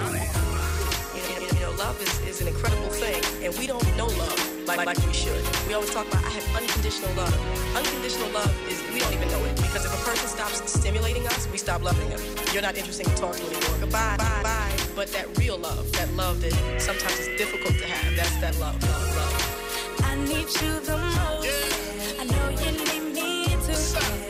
You 1.33 1.61
know, 1.61 1.71
love 1.79 1.99
is, 2.03 2.21
is 2.29 2.41
an 2.43 2.49
incredible 2.49 2.91
thing, 2.91 3.25
and 3.43 3.59
we 3.59 3.67
don't 3.67 3.97
know 3.97 4.05
love 4.05 4.49
like, 4.77 4.87
like 4.87 5.07
we 5.07 5.12
should. 5.12 5.43
We 5.66 5.75
always 5.75 5.91
talk 5.91 6.07
about 6.09 6.25
I 6.25 6.31
have 6.31 6.57
unconditional 6.57 7.12
love. 7.14 7.35
Unconditional 7.77 8.31
love 8.31 8.53
is 8.68 8.83
we 8.93 9.01
don't 9.01 9.12
even 9.12 9.29
know 9.29 9.45
it 9.45 9.57
because 9.57 9.85
if 9.85 9.93
a 9.93 10.05
person 10.05 10.29
stops 10.29 10.71
stimulating 10.71 11.27
us, 11.27 11.49
we 11.51 11.59
stop 11.59 11.83
loving 11.83 12.09
them. 12.09 12.21
You're 12.53 12.62
not 12.62 12.77
interesting 12.77 13.07
to 13.07 13.14
talk 13.16 13.35
to 13.37 13.43
anymore. 13.43 13.77
Goodbye, 13.81 14.16
bye, 14.16 14.41
bye. 14.43 14.77
But 14.95 15.09
that 15.09 15.39
real 15.39 15.59
love, 15.59 15.91
that 15.93 16.12
love 16.14 16.41
that 16.43 16.53
sometimes 16.81 17.18
is 17.18 17.29
difficult 17.39 17.75
to 17.79 17.87
have, 17.87 18.16
that's 18.16 18.37
that 18.41 18.59
love, 18.59 18.81
love, 18.83 19.16
love. 19.16 20.01
I 20.05 20.16
need 20.16 20.49
you 20.61 20.81
the 20.81 20.99
most. 20.99 22.21
I 22.21 22.25
know 22.25 22.49
you 22.51 22.71
need 22.73 23.14
me 23.14 23.47
too. 23.66 24.30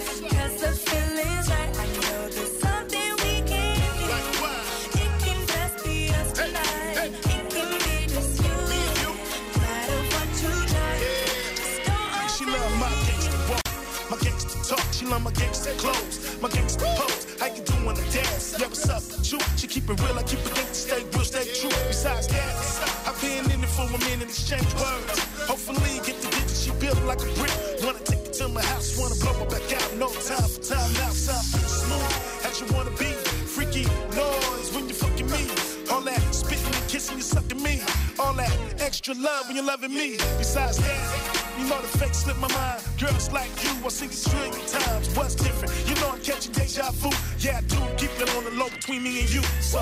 She 15.10 15.14
love 15.14 15.24
my 15.24 15.32
gangster 15.32 15.72
clothes, 15.72 16.40
my 16.40 16.48
gangster 16.50 16.86
pose. 16.94 17.26
How 17.40 17.46
you 17.46 17.64
doing 17.64 17.96
the 17.98 18.06
dance? 18.14 18.54
Yeah, 18.60 18.68
what's 18.68 18.88
up? 18.88 19.02
You? 19.26 19.40
She 19.56 19.66
keep 19.66 19.90
it 19.90 20.00
real, 20.00 20.16
I 20.16 20.22
keep 20.22 20.38
it 20.38 20.54
gangster, 20.54 20.94
stay 20.94 21.02
real, 21.02 21.24
stay 21.24 21.46
true. 21.52 21.74
Besides 21.88 22.28
that, 22.28 23.08
I've 23.08 23.20
been 23.20 23.50
in 23.50 23.60
it 23.60 23.68
for 23.70 23.90
a 23.90 23.98
minute, 24.06 24.28
exchange 24.28 24.72
words. 24.74 25.18
Hopefully, 25.50 25.98
get 26.06 26.14
the 26.22 26.30
digits, 26.30 26.62
she 26.62 26.70
built 26.78 27.02
like 27.10 27.18
a 27.22 27.30
brick. 27.34 27.50
Wanna 27.82 27.98
take 28.06 28.22
it 28.22 28.34
to 28.34 28.48
my 28.50 28.62
house, 28.62 28.96
wanna 29.00 29.16
blow 29.18 29.34
her 29.34 29.50
back 29.50 29.66
out. 29.82 29.96
No 29.98 30.06
time 30.14 30.46
for 30.46 30.62
time 30.62 30.92
now, 30.94 31.10
something 31.10 31.66
smooth 31.66 32.46
as 32.46 32.60
you 32.60 32.66
wanna 32.70 32.94
be. 32.94 33.10
Freaky 33.50 33.86
noise 34.14 34.70
when 34.72 34.86
you 34.86 34.94
fucking 34.94 35.26
me. 35.26 35.42
All 35.90 36.02
that 36.02 36.22
spitting 36.32 36.72
and 36.72 36.86
kissing, 36.86 37.16
you 37.16 37.24
sucking 37.24 37.60
me. 37.60 37.82
All 38.20 38.34
that 38.34 38.54
extra 38.78 39.14
love 39.14 39.48
when 39.48 39.56
you're 39.56 39.66
loving 39.66 39.92
me. 39.92 40.18
Besides 40.38 40.76
that, 40.78 41.39
you 41.60 41.68
know 41.68 41.80
the 41.80 41.98
fake 41.98 42.14
slip 42.14 42.38
my 42.38 42.48
mind. 42.48 42.82
Girls 42.98 43.30
like 43.32 43.50
you, 43.62 43.70
I 43.84 43.88
see 43.88 44.06
you 44.06 44.12
trillion 44.12 44.66
times. 44.66 45.14
What's 45.16 45.34
different? 45.34 45.72
You 45.88 45.94
know 46.00 46.10
I'm 46.10 46.20
catching 46.20 46.52
deja 46.52 46.90
vu. 46.92 47.10
Yeah, 47.38 47.58
I 47.58 47.60
do. 47.62 47.78
Keep 47.96 48.12
it 48.20 48.34
on 48.36 48.44
the 48.44 48.50
low 48.52 48.70
between 48.70 49.02
me 49.02 49.20
and 49.20 49.32
you. 49.32 49.42
So, 49.60 49.80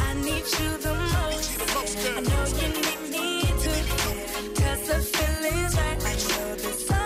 I 0.00 0.14
need 0.14 0.46
you 0.58 0.70
the 0.86 0.94
most. 1.14 1.58
I 2.06 2.20
know 2.20 2.44
you 2.60 2.68
need 2.86 3.00
me 3.14 3.42
too. 3.62 3.80
Cause 4.60 4.82
the 4.88 4.98
feeling's 5.12 5.74
right. 5.76 6.04
I 6.04 6.14
know 6.28 6.97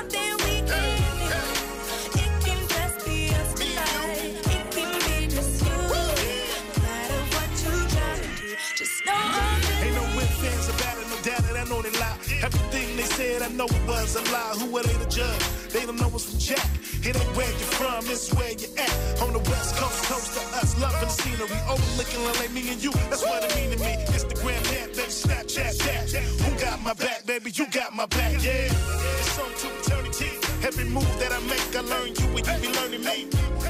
said, 13.32 13.42
I 13.42 13.48
know 13.52 13.66
it 13.66 13.84
was 13.86 14.16
a 14.16 14.22
lie. 14.32 14.54
Who 14.60 14.76
are 14.76 14.82
they 14.82 14.92
to 14.92 15.08
judge? 15.08 15.44
They 15.72 15.84
don't 15.86 15.96
know 15.96 16.10
us 16.14 16.24
from 16.28 16.38
Jack. 16.38 16.68
It 17.02 17.16
ain't 17.16 17.36
where 17.36 17.48
you're 17.48 17.74
from, 17.80 18.04
it's 18.06 18.32
where 18.34 18.52
you're 18.52 18.74
at. 18.78 19.22
On 19.22 19.32
the 19.32 19.42
west 19.50 19.74
coast, 19.76 20.04
coast 20.10 20.30
to 20.36 20.42
us, 20.60 20.78
loving 20.80 21.00
the 21.00 21.08
scenery, 21.08 21.58
oh, 21.66 21.74
overlooking 21.74 22.22
LA, 22.36 22.46
me 22.52 22.62
and 22.72 22.82
you. 22.82 22.92
That's 23.10 23.24
what 23.24 23.44
it 23.44 23.54
mean 23.56 23.70
to 23.72 23.78
me. 23.84 23.92
Instagram, 24.16 24.62
that, 24.72 24.88
baby, 24.96 25.12
Snapchat, 25.22 25.72
that. 25.84 26.22
Who 26.44 26.50
got 26.60 26.82
my 26.82 26.94
back, 26.94 27.26
baby? 27.26 27.50
You 27.54 27.66
got 27.70 27.94
my 27.94 28.06
back, 28.06 28.32
yeah. 28.44 28.68
It's 28.68 29.38
on 29.38 29.50
to 29.60 29.68
eternity. 29.80 30.30
Every 30.66 30.84
move 30.84 31.12
that 31.18 31.32
I 31.32 31.40
make, 31.50 31.74
I 31.74 31.80
learn 31.80 32.14
you 32.14 32.26
and 32.36 32.46
you 32.46 32.56
be 32.62 32.68
learning 32.78 33.04
me. 33.04 33.16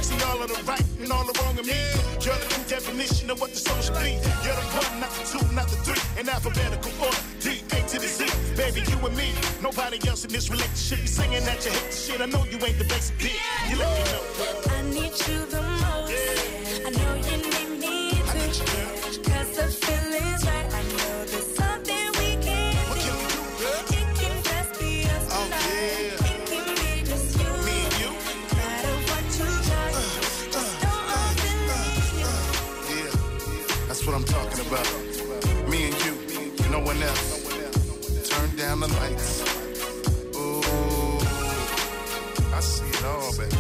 See 0.02 0.18
all 0.26 0.42
of 0.42 0.48
the 0.50 0.60
right 0.66 0.84
and 1.00 1.10
all 1.12 1.24
the 1.24 1.34
wrong 1.40 1.56
in 1.56 1.66
me. 1.66 1.78
You're 2.20 2.34
the 2.34 2.48
true 2.50 2.66
definition 2.66 3.30
of 3.30 3.40
what 3.40 3.50
the 3.50 3.60
song 3.62 3.80
should 3.80 3.94
be. 3.94 4.18
You're 4.44 4.58
the 4.58 4.66
one, 4.74 5.00
not 5.00 5.10
the 5.14 5.24
two, 5.30 5.44
not 5.54 5.68
the 5.70 5.78
three. 5.86 6.02
In 6.20 6.28
alphabetical 6.28 6.90
order, 7.00 7.22
D 7.40 7.61
to 7.93 7.99
the 7.99 8.09
Z. 8.09 8.24
Baby, 8.57 8.80
you 8.90 9.07
and 9.07 9.16
me, 9.16 9.28
nobody 9.61 9.99
else 10.09 10.24
in 10.24 10.32
this 10.32 10.49
relationship. 10.49 10.99
You 11.03 11.07
singing 11.07 11.45
that 11.45 11.62
you 11.64 11.72
hate 11.72 11.90
the 11.90 11.97
shit. 11.97 12.20
I 12.22 12.26
know 12.26 12.45
you 12.45 12.59
ain't 12.64 12.78
the 12.78 12.84
basic 12.84 13.18
bitch. 13.18 13.36
You 13.68 13.76
let 13.76 13.90
me 13.97 14.03
know. 14.12 14.24
I 14.76 14.82
need 14.97 15.14
you 15.28 15.38
the 15.53 15.61
most. 15.61 16.12
I 16.86 16.90
know 16.99 17.14
you 17.28 17.36
need 17.53 17.70
me 17.84 17.95
too. 18.57 19.20
Cause 19.28 19.51
the 19.57 19.66
feeling's 19.84 20.45
right. 20.47 20.71
The 38.83 38.89
lights. 38.95 39.43
Ooh, 40.35 41.20
I 42.53 42.59
see 42.59 42.85
it 42.85 43.05
all, 43.05 43.30
baby. 43.39 43.57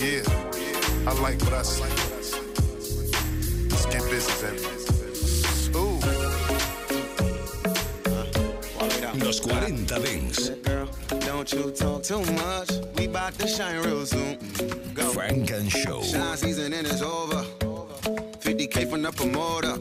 Yeah, 0.00 0.24
I 1.06 1.12
like 1.20 1.42
what 1.42 1.52
I 1.52 1.60
see. 1.60 1.84
Let's 3.68 3.84
get 3.84 4.02
busy, 4.08 4.32
baby. 4.40 4.64
Ooh. 5.76 6.00
Los 9.22 9.40
40 9.40 9.84
Dance. 9.84 10.48
Don't 11.26 11.52
you 11.52 11.70
talk 11.72 12.02
too 12.02 12.24
much. 12.32 12.70
We 12.96 13.08
bout 13.08 13.34
to 13.40 13.46
shine 13.46 13.82
real 13.82 14.06
soon. 14.06 14.38
Go. 14.94 15.10
Funk 15.10 15.50
and 15.50 15.70
Show. 15.70 16.00
Shine 16.02 16.38
season 16.38 16.72
and 16.72 16.86
it's 16.86 17.02
over. 17.02 17.44
BK 18.40 18.88
from 18.88 19.02
the 19.02 19.12
promoter. 19.12 19.78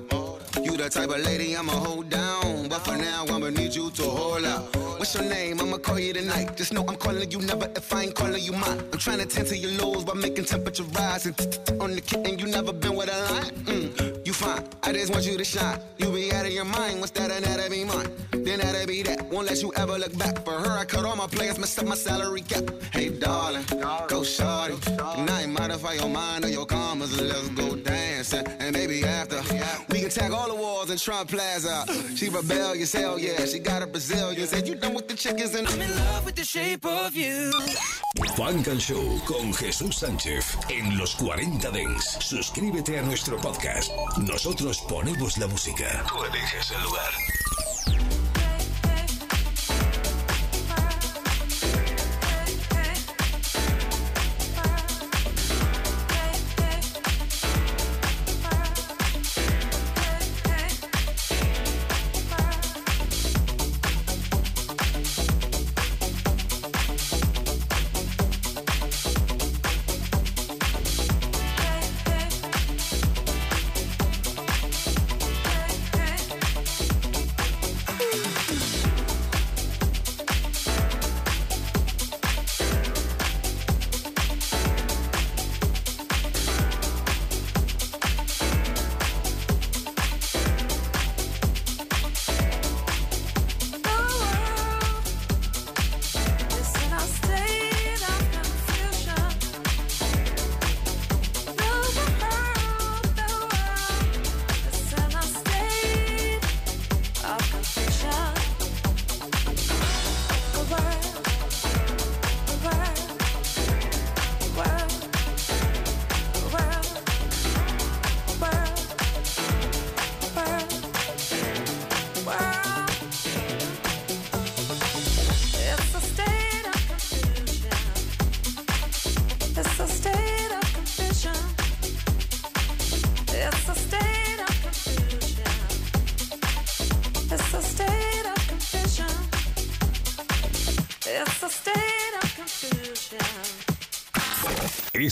The 0.80 0.89
type 0.89 1.09
of 1.09 1.19
lady 1.25 1.57
I'ma 1.57 1.73
hold 1.73 2.09
down. 2.09 2.69
But 2.69 2.80
for 2.86 2.95
now, 2.95 3.25
I'ma 3.27 3.49
need 3.49 3.75
you 3.75 3.91
to 3.91 4.03
hold 4.03 4.45
out. 4.45 4.73
What's 4.97 5.13
your 5.13 5.25
name? 5.25 5.59
I'ma 5.59 5.77
call 5.77 5.99
you 5.99 6.13
tonight. 6.13 6.55
Just 6.55 6.71
know 6.71 6.86
I'm 6.88 6.95
calling 6.95 7.30
you 7.30 7.39
never 7.39 7.69
if 7.75 7.93
I 7.93 8.03
ain't 8.03 8.15
calling 8.15 8.41
you 8.41 8.53
mine. 8.53 8.80
I'm 8.93 8.97
trying 8.97 9.19
to 9.19 9.25
tend 9.25 9.49
to 9.49 9.57
your 9.57 9.71
lows 9.71 10.05
by 10.05 10.13
making 10.13 10.45
temperature 10.45 10.84
rise. 10.84 11.25
And 11.25 11.36
on 11.82 11.95
the 11.95 12.01
kitten, 12.01 12.39
you 12.39 12.47
never 12.47 12.71
been 12.71 12.95
with 12.95 13.09
a 13.09 13.34
line. 13.34 14.18
Fine. 14.39 14.63
I 14.83 14.93
just 14.93 15.11
want 15.11 15.25
you 15.25 15.37
to 15.37 15.43
shine. 15.43 15.79
You 15.97 16.11
be 16.11 16.31
out 16.31 16.45
of 16.45 16.53
your 16.53 16.63
mind. 16.63 17.01
What's 17.01 17.11
that? 17.11 17.29
And 17.29 17.43
that'll 17.43 17.69
be 17.69 17.83
mine. 17.83 18.07
Then 18.31 18.59
that'll 18.59 18.87
be 18.87 19.03
that. 19.03 19.21
Won't 19.29 19.47
let 19.47 19.61
you 19.61 19.73
ever 19.75 19.97
look 19.97 20.17
back. 20.17 20.45
For 20.45 20.53
her, 20.53 20.77
I 20.77 20.85
cut 20.85 21.03
all 21.03 21.17
my 21.17 21.27
players, 21.27 21.59
mess 21.59 21.77
up 21.77 21.85
my 21.85 21.95
salary 21.95 22.41
cap. 22.41 22.63
Hey, 22.93 23.09
darling, 23.09 23.65
go 24.07 24.23
shorty. 24.23 24.75
I 24.97 25.41
ain't 25.41 25.51
modify 25.51 25.93
your 25.93 26.07
mind 26.07 26.45
or 26.45 26.49
your 26.49 26.65
commas. 26.65 27.19
Let's 27.19 27.49
go 27.49 27.75
dancing. 27.75 28.47
And 28.59 28.73
baby, 28.73 29.03
after 29.03 29.41
we 29.89 29.99
can 29.99 30.09
tag 30.09 30.31
all 30.31 30.47
the 30.47 30.55
walls 30.55 30.89
in 30.89 30.97
Trump 30.97 31.29
Plaza. 31.31 31.85
She 32.15 32.29
rebellious, 32.29 32.93
hell 32.93 33.19
yeah. 33.19 33.45
She 33.45 33.59
got 33.59 33.83
a 33.83 33.87
Brazilian. 33.87 34.47
Said 34.47 34.69
you 34.69 34.75
done 34.75 34.93
with 34.93 35.09
the 35.09 35.15
chickens 35.15 35.53
and 35.53 35.67
I'm 35.67 35.81
in 35.81 35.93
love 35.95 36.25
with 36.25 36.35
the 36.35 36.45
shape 36.45 36.85
of 36.85 37.13
you. 37.13 37.51
Funk 38.35 38.67
and 38.67 38.81
Show 38.81 39.21
con 39.27 39.53
Jesús 39.53 39.97
Sánchez 39.97 40.57
en 40.69 40.97
los 40.97 41.15
40 41.15 41.71
Dance. 41.71 42.17
Suscríbete 42.21 42.97
a 42.97 43.01
nuestro 43.01 43.37
podcast. 43.37 43.91
Nosotros 44.30 44.77
ponemos 44.88 45.38
la 45.38 45.47
música. 45.47 46.05
Tú 46.07 46.23
eliges 46.23 46.69
el 46.69 46.84
lugar. 46.84 47.38